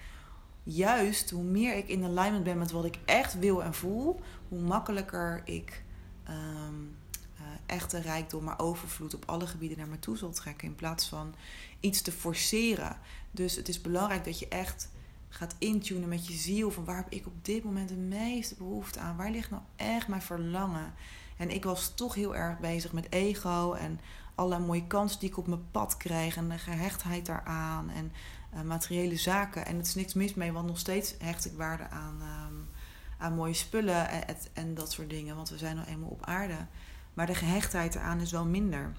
Juist 0.63 1.29
hoe 1.29 1.43
meer 1.43 1.75
ik 1.75 1.87
in 1.87 2.03
alignment 2.03 2.43
ben 2.43 2.57
met 2.57 2.71
wat 2.71 2.85
ik 2.85 2.99
echt 3.05 3.39
wil 3.39 3.63
en 3.63 3.73
voel, 3.73 4.19
hoe 4.47 4.59
makkelijker 4.59 5.41
ik 5.45 5.83
um, 6.29 6.95
uh, 7.35 7.41
echte 7.65 7.99
rijkdom, 7.99 8.43
maar 8.43 8.59
overvloed 8.59 9.13
op 9.13 9.23
alle 9.25 9.47
gebieden 9.47 9.77
naar 9.77 9.87
me 9.87 9.99
toe 9.99 10.17
zal 10.17 10.31
trekken. 10.31 10.67
In 10.67 10.75
plaats 10.75 11.07
van 11.07 11.35
iets 11.79 12.01
te 12.01 12.11
forceren. 12.11 12.97
Dus 13.31 13.55
het 13.55 13.67
is 13.67 13.81
belangrijk 13.81 14.25
dat 14.25 14.39
je 14.39 14.47
echt 14.47 14.89
gaat 15.29 15.55
intunen 15.57 16.09
met 16.09 16.27
je 16.27 16.33
ziel. 16.33 16.71
Van 16.71 16.85
waar 16.85 16.95
heb 16.95 17.09
ik 17.09 17.25
op 17.25 17.45
dit 17.45 17.63
moment 17.63 17.89
de 17.89 17.95
meeste 17.95 18.55
behoefte 18.55 18.99
aan? 18.99 19.17
Waar 19.17 19.31
ligt 19.31 19.49
nou 19.49 19.61
echt 19.75 20.07
mijn 20.07 20.21
verlangen? 20.21 20.93
En 21.37 21.49
ik 21.49 21.63
was 21.63 21.93
toch 21.95 22.15
heel 22.15 22.35
erg 22.35 22.59
bezig 22.59 22.91
met 22.93 23.11
ego 23.11 23.73
en 23.73 23.99
alle 24.35 24.59
mooie 24.59 24.87
kansen 24.87 25.19
die 25.19 25.29
ik 25.29 25.37
op 25.37 25.47
mijn 25.47 25.71
pad 25.71 25.97
kreeg. 25.97 26.35
En 26.35 26.49
de 26.49 26.57
gehechtheid 26.57 27.25
daaraan 27.25 27.89
en 27.89 28.11
uh, 28.53 28.61
materiële 28.61 29.15
zaken. 29.15 29.65
En 29.65 29.77
het 29.77 29.87
is 29.87 29.95
niks 29.95 30.13
mis 30.13 30.33
mee, 30.33 30.51
want 30.51 30.67
nog 30.67 30.79
steeds 30.79 31.15
hecht 31.19 31.45
ik 31.45 31.53
waarde 31.57 31.89
aan, 31.89 32.21
um, 32.21 32.69
aan 33.17 33.35
mooie 33.35 33.53
spullen 33.53 34.09
en, 34.09 34.37
en, 34.53 34.73
dat 34.73 34.91
soort 34.91 35.09
dingen. 35.09 35.35
Want 35.35 35.49
we 35.49 35.57
zijn 35.57 35.75
nou 35.75 35.87
eenmaal 35.87 36.09
op 36.09 36.25
aarde. 36.25 36.65
Maar 37.13 37.25
de 37.25 37.35
gehechtheid 37.35 37.95
eraan 37.95 38.19
is 38.19 38.31
wel 38.31 38.45
minder. 38.45 38.93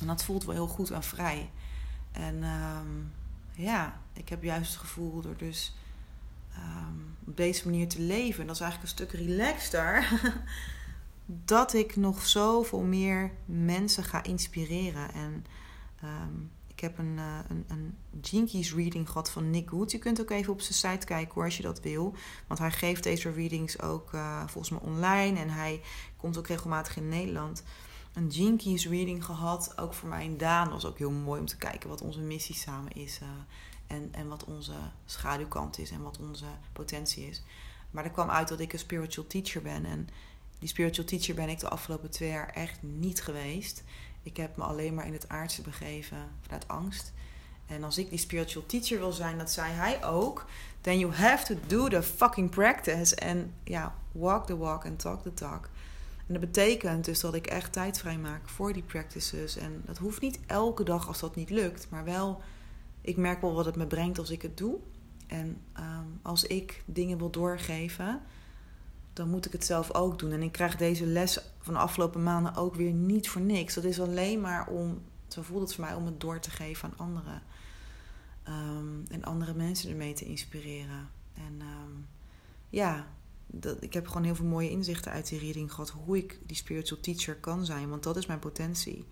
En 0.00 0.06
dat 0.06 0.24
voelt 0.24 0.44
wel 0.44 0.54
heel 0.54 0.66
goed 0.66 0.90
en 0.90 1.02
vrij. 1.02 1.50
En 2.12 2.42
um, 2.42 3.12
ja, 3.52 4.00
ik 4.14 4.28
heb 4.28 4.42
juist 4.42 4.70
het 4.70 4.80
gevoel 4.80 5.20
door 5.20 5.36
dus 5.36 5.74
um, 6.56 7.16
op 7.26 7.36
deze 7.36 7.64
manier 7.64 7.88
te 7.88 8.00
leven, 8.00 8.46
dat 8.46 8.54
is 8.54 8.60
eigenlijk 8.60 8.90
een 8.90 9.06
stuk 9.06 9.20
relaxter, 9.20 10.20
dat 11.44 11.72
ik 11.72 11.96
nog 11.96 12.26
zoveel 12.26 12.82
meer 12.82 13.30
mensen 13.44 14.04
ga 14.04 14.22
inspireren. 14.22 15.12
En 15.12 15.46
um, 16.04 16.50
ik 16.74 16.80
heb 16.80 16.98
een, 16.98 17.16
uh, 17.16 17.38
een, 17.48 17.64
een 17.68 17.96
Jinkies 18.20 18.74
reading 18.74 19.08
gehad 19.08 19.30
van 19.30 19.50
Nick 19.50 19.70
Wood. 19.70 19.90
Je 19.90 19.98
kunt 19.98 20.20
ook 20.20 20.30
even 20.30 20.52
op 20.52 20.60
zijn 20.60 20.74
site 20.74 21.06
kijken 21.06 21.34
hoor, 21.34 21.44
als 21.44 21.56
je 21.56 21.62
dat 21.62 21.80
wil. 21.80 22.14
Want 22.46 22.60
hij 22.60 22.70
geeft 22.70 23.02
deze 23.02 23.30
readings 23.30 23.80
ook 23.80 24.12
uh, 24.12 24.40
volgens 24.46 24.70
mij 24.70 24.92
online. 24.92 25.38
En 25.38 25.48
hij 25.48 25.80
komt 26.16 26.38
ook 26.38 26.46
regelmatig 26.46 26.96
in 26.96 27.08
Nederland. 27.08 27.62
Een 28.12 28.28
Jinkies 28.28 28.88
reading 28.88 29.24
gehad, 29.24 29.78
ook 29.78 29.94
voor 29.94 30.08
mij 30.08 30.26
en 30.26 30.36
Daan. 30.36 30.70
was 30.70 30.86
ook 30.86 30.98
heel 30.98 31.10
mooi 31.10 31.40
om 31.40 31.46
te 31.46 31.56
kijken 31.56 31.88
wat 31.88 32.00
onze 32.00 32.20
missie 32.20 32.54
samen 32.54 32.92
is. 32.92 33.20
Uh, 33.22 33.28
en, 33.86 34.08
en 34.12 34.28
wat 34.28 34.44
onze 34.44 34.72
schaduwkant 35.04 35.78
is 35.78 35.90
en 35.90 36.02
wat 36.02 36.18
onze 36.18 36.46
potentie 36.72 37.28
is. 37.28 37.42
Maar 37.90 38.04
er 38.04 38.10
kwam 38.10 38.30
uit 38.30 38.48
dat 38.48 38.60
ik 38.60 38.72
een 38.72 38.78
spiritual 38.78 39.26
teacher 39.26 39.62
ben. 39.62 39.84
En 39.84 40.08
die 40.58 40.68
spiritual 40.68 41.06
teacher 41.06 41.34
ben 41.34 41.48
ik 41.48 41.58
de 41.58 41.68
afgelopen 41.68 42.10
twee 42.10 42.28
jaar 42.28 42.48
echt 42.48 42.82
niet 42.82 43.22
geweest. 43.22 43.82
Ik 44.22 44.36
heb 44.36 44.56
me 44.56 44.62
alleen 44.62 44.94
maar 44.94 45.06
in 45.06 45.12
het 45.12 45.28
aardse 45.28 45.62
begeven 45.62 46.18
vanuit 46.40 46.68
angst. 46.68 47.12
En 47.66 47.84
als 47.84 47.98
ik 47.98 48.10
die 48.10 48.18
spiritual 48.18 48.66
teacher 48.66 48.98
wil 48.98 49.12
zijn, 49.12 49.38
dat 49.38 49.50
zei 49.50 49.72
hij 49.72 50.04
ook. 50.04 50.46
Then 50.80 50.98
you 50.98 51.12
have 51.12 51.44
to 51.44 51.60
do 51.66 51.88
the 51.88 52.02
fucking 52.02 52.50
practice. 52.50 53.14
En 53.14 53.54
ja, 53.64 53.94
walk 54.12 54.46
the 54.46 54.56
walk 54.56 54.84
and 54.86 54.98
talk 54.98 55.22
the 55.22 55.34
talk. 55.34 55.68
En 56.26 56.32
dat 56.34 56.40
betekent 56.40 57.04
dus 57.04 57.20
dat 57.20 57.34
ik 57.34 57.46
echt 57.46 57.72
tijd 57.72 57.98
vrij 57.98 58.18
maak 58.18 58.48
voor 58.48 58.72
die 58.72 58.82
practices. 58.82 59.56
En 59.56 59.82
dat 59.86 59.98
hoeft 59.98 60.20
niet 60.20 60.38
elke 60.46 60.84
dag 60.84 61.08
als 61.08 61.20
dat 61.20 61.36
niet 61.36 61.50
lukt, 61.50 61.86
maar 61.90 62.04
wel 62.04 62.42
ik 63.04 63.16
merk 63.16 63.40
wel 63.40 63.54
wat 63.54 63.64
het 63.64 63.76
me 63.76 63.86
brengt 63.86 64.18
als 64.18 64.30
ik 64.30 64.42
het 64.42 64.56
doe. 64.56 64.76
En 65.26 65.60
ehm, 65.72 66.06
als 66.22 66.44
ik 66.44 66.82
dingen 66.86 67.18
wil 67.18 67.30
doorgeven, 67.30 68.20
dan 69.12 69.30
moet 69.30 69.46
ik 69.46 69.52
het 69.52 69.64
zelf 69.64 69.94
ook 69.94 70.18
doen. 70.18 70.32
En 70.32 70.42
ik 70.42 70.52
krijg 70.52 70.76
deze 70.76 71.06
les 71.06 71.40
van 71.58 71.74
de 71.74 71.80
afgelopen 71.80 72.22
maanden 72.22 72.54
ook 72.54 72.74
weer 72.74 72.92
niet 72.92 73.28
voor 73.28 73.40
niks. 73.40 73.74
Dat 73.74 73.84
is 73.84 74.00
alleen 74.00 74.40
maar 74.40 74.68
om, 74.68 75.02
zo 75.28 75.42
voelt 75.42 75.62
het 75.62 75.74
voor 75.74 75.84
mij, 75.84 75.94
om 75.94 76.06
het 76.06 76.20
door 76.20 76.40
te 76.40 76.50
geven 76.50 76.88
aan 76.88 77.06
anderen. 77.06 77.42
Um, 78.48 79.04
en 79.10 79.24
andere 79.24 79.54
mensen 79.54 79.90
ermee 79.90 80.12
te 80.12 80.24
inspireren. 80.24 81.08
En 81.34 81.60
um, 81.60 82.06
ja, 82.68 83.06
dat, 83.46 83.82
ik 83.82 83.92
heb 83.92 84.06
gewoon 84.06 84.24
heel 84.24 84.34
veel 84.34 84.44
mooie 84.46 84.70
inzichten 84.70 85.12
uit 85.12 85.28
die 85.28 85.38
reading 85.38 85.72
gehad. 85.72 85.90
Hoe 85.90 86.16
ik 86.16 86.38
die 86.46 86.56
spiritual 86.56 87.00
teacher 87.00 87.36
kan 87.36 87.64
zijn. 87.64 87.88
Want 87.88 88.02
dat 88.02 88.16
is 88.16 88.26
mijn 88.26 88.38
potentie. 88.38 89.06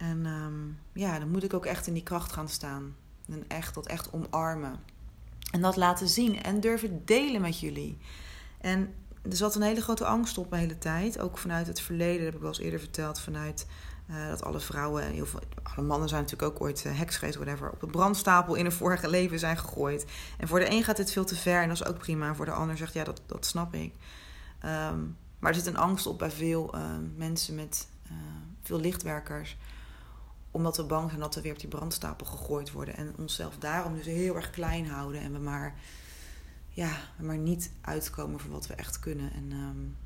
En 0.00 0.26
um, 0.26 0.78
ja, 0.92 1.18
dan 1.18 1.30
moet 1.30 1.42
ik 1.42 1.54
ook 1.54 1.66
echt 1.66 1.86
in 1.86 1.94
die 1.94 2.02
kracht 2.02 2.32
gaan 2.32 2.48
staan. 2.48 2.96
En 3.28 3.44
echt 3.48 3.74
dat 3.74 3.86
echt 3.86 4.12
omarmen. 4.12 4.80
En 5.50 5.60
dat 5.60 5.76
laten 5.76 6.08
zien 6.08 6.42
en 6.42 6.60
durven 6.60 7.04
delen 7.04 7.40
met 7.40 7.60
jullie. 7.60 7.98
En 8.60 8.94
er 9.22 9.36
zat 9.36 9.54
een 9.54 9.62
hele 9.62 9.80
grote 9.80 10.04
angst 10.04 10.38
op 10.38 10.50
de 10.50 10.56
hele 10.56 10.78
tijd. 10.78 11.18
Ook 11.18 11.38
vanuit 11.38 11.66
het 11.66 11.80
verleden, 11.80 12.16
dat 12.16 12.24
heb 12.24 12.34
ik 12.34 12.40
wel 12.40 12.48
eens 12.48 12.58
eerder 12.58 12.80
verteld. 12.80 13.20
Vanuit 13.20 13.66
uh, 14.10 14.28
dat 14.28 14.42
alle 14.42 14.60
vrouwen, 14.60 15.04
heel 15.04 15.26
veel, 15.26 15.40
alle 15.62 15.86
mannen 15.86 16.08
zijn 16.08 16.22
natuurlijk 16.22 16.52
ook 16.52 16.62
ooit 16.62 16.84
uh, 16.84 16.98
whatever. 17.20 17.70
Op 17.70 17.82
een 17.82 17.90
brandstapel 17.90 18.54
in 18.54 18.64
een 18.64 18.72
vorige 18.72 19.10
leven 19.18 19.38
zijn 19.38 19.58
gegooid. 19.58 20.06
En 20.38 20.48
voor 20.48 20.58
de 20.58 20.70
een 20.70 20.84
gaat 20.84 20.96
dit 20.96 21.10
veel 21.12 21.24
te 21.24 21.36
ver 21.36 21.62
en 21.62 21.68
dat 21.68 21.80
is 21.80 21.86
ook 21.86 21.98
prima. 21.98 22.28
En 22.28 22.36
voor 22.36 22.44
de 22.44 22.52
ander 22.52 22.76
zegt 22.76 22.94
ja, 22.94 23.04
dat, 23.04 23.20
dat 23.26 23.46
snap 23.46 23.74
ik. 23.74 23.94
Um, 24.64 25.16
maar 25.38 25.50
er 25.50 25.54
zit 25.54 25.66
een 25.66 25.76
angst 25.76 26.06
op 26.06 26.18
bij 26.18 26.30
veel 26.30 26.74
uh, 26.74 26.82
mensen 27.16 27.54
met 27.54 27.88
veel 28.62 28.80
lichtwerkers 28.80 29.56
omdat 30.50 30.76
we 30.76 30.84
bang 30.84 31.08
zijn 31.08 31.20
dat 31.20 31.34
we 31.34 31.40
weer 31.40 31.52
op 31.52 31.60
die 31.60 31.68
brandstapel 31.68 32.26
gegooid 32.26 32.72
worden. 32.72 32.96
En 32.96 33.14
onszelf 33.18 33.56
daarom 33.58 33.94
dus 33.94 34.06
heel 34.06 34.36
erg 34.36 34.50
klein 34.50 34.88
houden. 34.88 35.20
En 35.20 35.32
we 35.32 35.38
maar, 35.38 35.74
ja, 36.68 36.96
maar 37.18 37.38
niet 37.38 37.70
uitkomen 37.80 38.40
voor 38.40 38.50
wat 38.50 38.66
we 38.66 38.74
echt 38.74 38.98
kunnen. 38.98 39.32
En 39.32 39.52
um, 39.52 39.96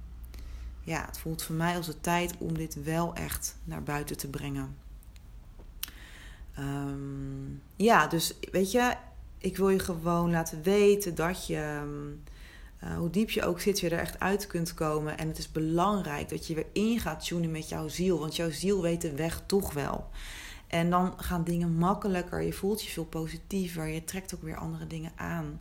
ja, 0.81 1.05
het 1.07 1.19
voelt 1.19 1.43
voor 1.43 1.55
mij 1.55 1.77
als 1.77 1.87
de 1.87 2.01
tijd 2.01 2.35
om 2.39 2.55
dit 2.55 2.83
wel 2.83 3.15
echt 3.15 3.57
naar 3.65 3.83
buiten 3.83 4.17
te 4.17 4.29
brengen. 4.29 4.77
Um, 6.59 7.63
ja, 7.77 8.07
dus 8.07 8.35
weet 8.53 8.73
je, 8.73 8.95
ik 9.39 9.57
wil 9.57 9.69
je 9.69 9.79
gewoon 9.79 10.31
laten 10.31 10.63
weten 10.63 11.15
dat 11.15 11.47
je. 11.47 11.81
Um, 11.83 12.23
uh, 12.85 12.97
hoe 12.97 13.11
diep 13.11 13.31
je 13.31 13.45
ook 13.45 13.61
zit, 13.61 13.81
je 13.81 13.89
er 13.89 13.99
echt 13.99 14.21
uit 14.21 14.47
kunt 14.47 14.75
komen. 14.75 15.19
En 15.19 15.29
het 15.29 15.39
is 15.39 15.53
belangrijk 15.53 16.29
dat 16.29 16.47
je 16.47 16.55
weer 16.55 16.67
in 16.73 17.01
gaat 17.01 17.27
tunen 17.27 17.51
met 17.51 17.69
jouw 17.69 17.89
ziel. 17.89 18.19
Want 18.19 18.37
jouw 18.37 18.51
ziel 18.51 18.83
weet 18.83 19.01
de 19.01 19.15
weg 19.15 19.43
toch 19.47 19.73
wel. 19.73 20.11
En 20.67 20.91
dan 20.91 21.15
gaan 21.17 21.45
dingen 21.45 21.75
makkelijker. 21.75 22.43
Je 22.43 22.53
voelt 22.53 22.85
je 22.85 22.91
veel 22.91 23.05
positiever. 23.05 23.87
Je 23.87 24.05
trekt 24.05 24.35
ook 24.35 24.43
weer 24.43 24.57
andere 24.57 24.87
dingen 24.87 25.13
aan. 25.17 25.61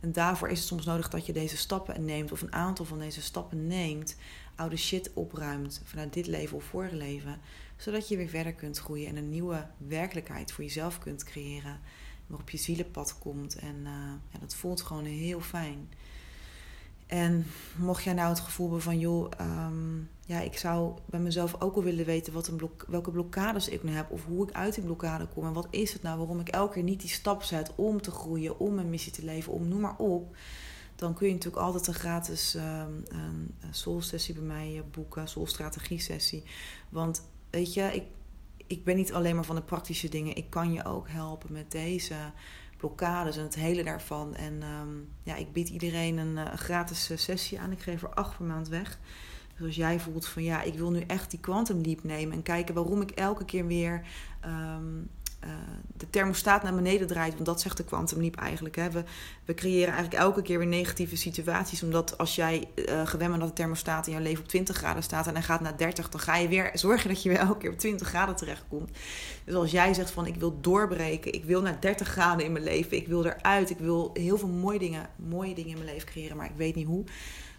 En 0.00 0.12
daarvoor 0.12 0.48
is 0.48 0.58
het 0.58 0.68
soms 0.68 0.84
nodig 0.84 1.08
dat 1.08 1.26
je 1.26 1.32
deze 1.32 1.56
stappen 1.56 2.04
neemt. 2.04 2.32
Of 2.32 2.42
een 2.42 2.52
aantal 2.52 2.84
van 2.84 2.98
deze 2.98 3.22
stappen 3.22 3.66
neemt. 3.66 4.16
Oude 4.56 4.76
shit 4.76 5.10
opruimt. 5.14 5.82
Vanuit 5.84 6.12
dit 6.12 6.26
leven 6.26 6.56
of 6.56 6.64
vorige 6.64 6.96
leven. 6.96 7.40
Zodat 7.76 8.08
je 8.08 8.16
weer 8.16 8.28
verder 8.28 8.52
kunt 8.54 8.78
groeien. 8.78 9.08
En 9.08 9.16
een 9.16 9.30
nieuwe 9.30 9.66
werkelijkheid 9.76 10.52
voor 10.52 10.64
jezelf 10.64 10.98
kunt 10.98 11.24
creëren. 11.24 11.80
Waarop 12.26 12.50
je 12.50 12.58
zielenpad 12.58 13.18
komt. 13.18 13.54
En 13.54 13.76
uh, 13.76 13.90
ja, 14.32 14.38
dat 14.40 14.54
voelt 14.54 14.82
gewoon 14.82 15.04
heel 15.04 15.40
fijn. 15.40 15.88
En 17.12 17.46
mocht 17.76 18.04
jij 18.04 18.12
nou 18.12 18.28
het 18.28 18.40
gevoel 18.40 18.66
hebben 18.66 18.84
van, 18.84 18.98
joh, 18.98 19.30
ehm, 19.38 19.98
ja, 20.26 20.40
ik 20.40 20.58
zou 20.58 20.94
bij 21.06 21.20
mezelf 21.20 21.60
ook 21.60 21.74
wel 21.74 21.84
willen 21.84 22.04
weten 22.04 22.32
wat 22.32 22.46
een 22.48 22.70
welke 22.86 23.10
blokkades 23.10 23.68
ik 23.68 23.82
nu 23.82 23.92
heb 23.92 24.10
of 24.10 24.24
hoe 24.24 24.48
ik 24.48 24.54
uit 24.54 24.74
die 24.74 24.84
blokkade 24.84 25.26
kom 25.26 25.44
en 25.44 25.52
wat 25.52 25.66
is 25.70 25.92
het 25.92 26.02
nou 26.02 26.18
waarom 26.18 26.40
ik 26.40 26.48
elke 26.48 26.72
keer 26.72 26.82
niet 26.82 27.00
die 27.00 27.10
stap 27.10 27.42
zet 27.42 27.72
om 27.74 28.02
te 28.02 28.10
groeien, 28.10 28.58
om 28.58 28.74
mijn 28.74 28.90
missie 28.90 29.12
te 29.12 29.24
leven, 29.24 29.52
om 29.52 29.68
noem 29.68 29.80
maar 29.80 29.96
op. 29.96 30.36
Dan 30.96 31.14
kun 31.14 31.26
je 31.26 31.32
natuurlijk 31.32 31.62
altijd 31.62 31.86
een 31.86 31.94
gratis 31.94 32.54
um, 32.54 33.04
een 33.10 33.54
soul 33.70 34.02
sessie 34.02 34.34
bij 34.34 34.42
mij 34.42 34.76
eh, 34.76 34.82
boeken, 34.90 35.28
soul 35.28 35.46
strategie 35.46 36.00
sessie. 36.00 36.42
Want 36.88 37.22
weet 37.50 37.74
je, 37.74 37.82
ik, 37.82 38.04
ik 38.66 38.84
ben 38.84 38.96
niet 38.96 39.12
alleen 39.12 39.34
maar 39.34 39.44
van 39.44 39.56
de 39.56 39.62
praktische 39.62 40.08
dingen. 40.08 40.36
Ik 40.36 40.50
kan 40.50 40.72
je 40.72 40.84
ook 40.84 41.08
helpen 41.08 41.52
met 41.52 41.70
deze 41.70 42.16
blokkades 42.82 43.36
en 43.36 43.42
het 43.42 43.54
hele 43.54 43.84
daarvan. 43.84 44.34
En 44.34 44.62
ehm, 44.62 44.88
ja, 45.22 45.34
ik 45.34 45.52
bied 45.52 45.68
iedereen 45.68 46.16
een, 46.16 46.36
uh, 46.36 46.52
gratis 46.54 47.10
eh, 47.10 47.16
sessie 47.16 47.60
aan. 47.60 47.72
Ik 47.72 47.80
geef 47.80 48.02
er 48.02 48.14
acht 48.14 48.36
per 48.36 48.46
maand 48.46 48.68
weg. 48.68 48.98
Dus 49.56 49.66
als 49.66 49.76
jij 49.76 50.00
voelt 50.00 50.26
van 50.26 50.42
ja, 50.42 50.62
ik 50.62 50.74
wil 50.74 50.90
nu 50.90 51.00
echt 51.00 51.30
die 51.30 51.40
quantum 51.40 51.80
leap 51.80 52.04
nemen 52.04 52.36
en 52.36 52.42
kijken 52.42 52.74
waarom 52.74 53.00
ik 53.00 53.10
elke 53.10 53.44
keer 53.44 53.66
weer 53.66 54.06
ehm, 54.40 55.02
uh, 55.44 55.50
de 55.96 56.10
thermostaat 56.10 56.62
naar 56.62 56.74
beneden 56.74 57.06
draait. 57.06 57.32
Want 57.32 57.46
dat 57.46 57.60
zegt 57.60 57.76
de 57.76 57.84
quantum 57.84 58.30
eigenlijk. 58.34 58.76
Hè. 58.76 58.90
We, 58.90 59.04
we 59.44 59.54
creëren 59.54 59.92
eigenlijk 59.92 60.22
elke 60.22 60.42
keer 60.42 60.58
weer 60.58 60.66
negatieve 60.66 61.16
situaties. 61.16 61.82
Omdat 61.82 62.18
als 62.18 62.34
jij 62.34 62.68
uh, 62.76 63.06
gewend 63.06 63.30
bent 63.30 63.40
dat 63.40 63.48
de 63.48 63.54
thermostaat 63.54 64.06
in 64.06 64.12
jouw 64.12 64.22
leven 64.22 64.42
op 64.42 64.48
20 64.48 64.76
graden 64.76 65.02
staat 65.02 65.26
en 65.26 65.34
hij 65.34 65.42
gaat 65.42 65.60
naar 65.60 65.76
30, 65.76 66.08
dan 66.08 66.20
ga 66.20 66.36
je 66.36 66.48
weer 66.48 66.70
zorgen 66.74 67.08
dat 67.08 67.22
je 67.22 67.28
weer 67.28 67.38
elke 67.38 67.58
keer 67.58 67.70
op 67.70 67.78
20 67.78 68.08
graden 68.08 68.36
terechtkomt. 68.36 68.90
Dus 69.44 69.54
als 69.54 69.70
jij 69.70 69.94
zegt 69.94 70.10
van 70.10 70.26
ik 70.26 70.34
wil 70.34 70.60
doorbreken, 70.60 71.32
ik 71.32 71.44
wil 71.44 71.62
naar 71.62 71.80
30 71.80 72.08
graden 72.08 72.44
in 72.44 72.52
mijn 72.52 72.64
leven, 72.64 72.96
ik 72.96 73.06
wil 73.06 73.24
eruit, 73.24 73.70
ik 73.70 73.78
wil 73.78 74.10
heel 74.14 74.38
veel 74.38 74.48
mooie 74.48 74.78
dingen, 74.78 75.10
mooie 75.16 75.54
dingen 75.54 75.70
in 75.70 75.78
mijn 75.78 75.94
leven 75.94 76.08
creëren, 76.08 76.36
maar 76.36 76.50
ik 76.50 76.56
weet 76.56 76.74
niet 76.74 76.86
hoe. 76.86 77.04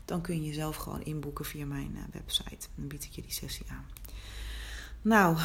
Dan 0.05 0.21
kun 0.21 0.35
je 0.35 0.47
jezelf 0.47 0.75
gewoon 0.75 1.03
inboeken 1.03 1.45
via 1.45 1.65
mijn 1.65 1.91
uh, 1.95 2.01
website. 2.11 2.67
Dan 2.75 2.87
bied 2.87 3.03
ik 3.03 3.11
je 3.11 3.21
die 3.21 3.31
sessie 3.31 3.65
aan. 3.69 3.85
Nou, 5.03 5.37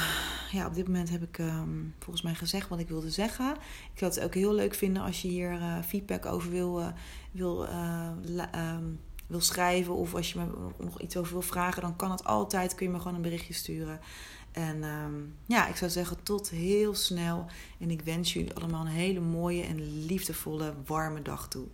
ja, 0.50 0.66
op 0.66 0.74
dit 0.74 0.86
moment 0.86 1.10
heb 1.10 1.22
ik 1.22 1.38
um, 1.38 1.94
volgens 1.98 2.24
mij 2.24 2.34
gezegd 2.34 2.68
wat 2.68 2.78
ik 2.78 2.88
wilde 2.88 3.10
zeggen. 3.10 3.54
Ik 3.92 3.98
zou 3.98 4.12
het 4.12 4.20
ook 4.20 4.34
heel 4.34 4.54
leuk 4.54 4.74
vinden 4.74 5.02
als 5.02 5.22
je 5.22 5.28
hier 5.28 5.52
uh, 5.52 5.82
feedback 5.82 6.26
over 6.26 6.50
wil, 6.50 6.80
uh, 6.80 6.88
wil, 7.32 7.64
uh, 7.64 8.10
um, 8.74 9.00
wil 9.26 9.40
schrijven. 9.40 9.94
Of 9.94 10.14
als 10.14 10.32
je 10.32 10.38
me 10.38 10.46
nog 10.78 11.00
iets 11.00 11.16
over 11.16 11.32
wil 11.32 11.42
vragen, 11.42 11.82
dan 11.82 11.96
kan 11.96 12.10
het 12.10 12.24
altijd. 12.24 12.74
Kun 12.74 12.86
je 12.86 12.92
me 12.92 12.98
gewoon 12.98 13.14
een 13.14 13.22
berichtje 13.22 13.54
sturen. 13.54 14.00
En 14.52 14.82
um, 14.82 15.34
ja, 15.46 15.68
ik 15.68 15.76
zou 15.76 15.90
zeggen 15.90 16.22
tot 16.22 16.50
heel 16.50 16.94
snel. 16.94 17.46
En 17.78 17.90
ik 17.90 18.02
wens 18.02 18.32
jullie 18.32 18.54
allemaal 18.54 18.80
een 18.80 18.92
hele 18.92 19.20
mooie 19.20 19.62
en 19.62 20.04
liefdevolle, 20.06 20.74
warme 20.86 21.22
dag 21.22 21.48
toe. 21.48 21.66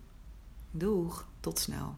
Doeg, 0.70 1.29
tot 1.40 1.59
snel. 1.59 1.94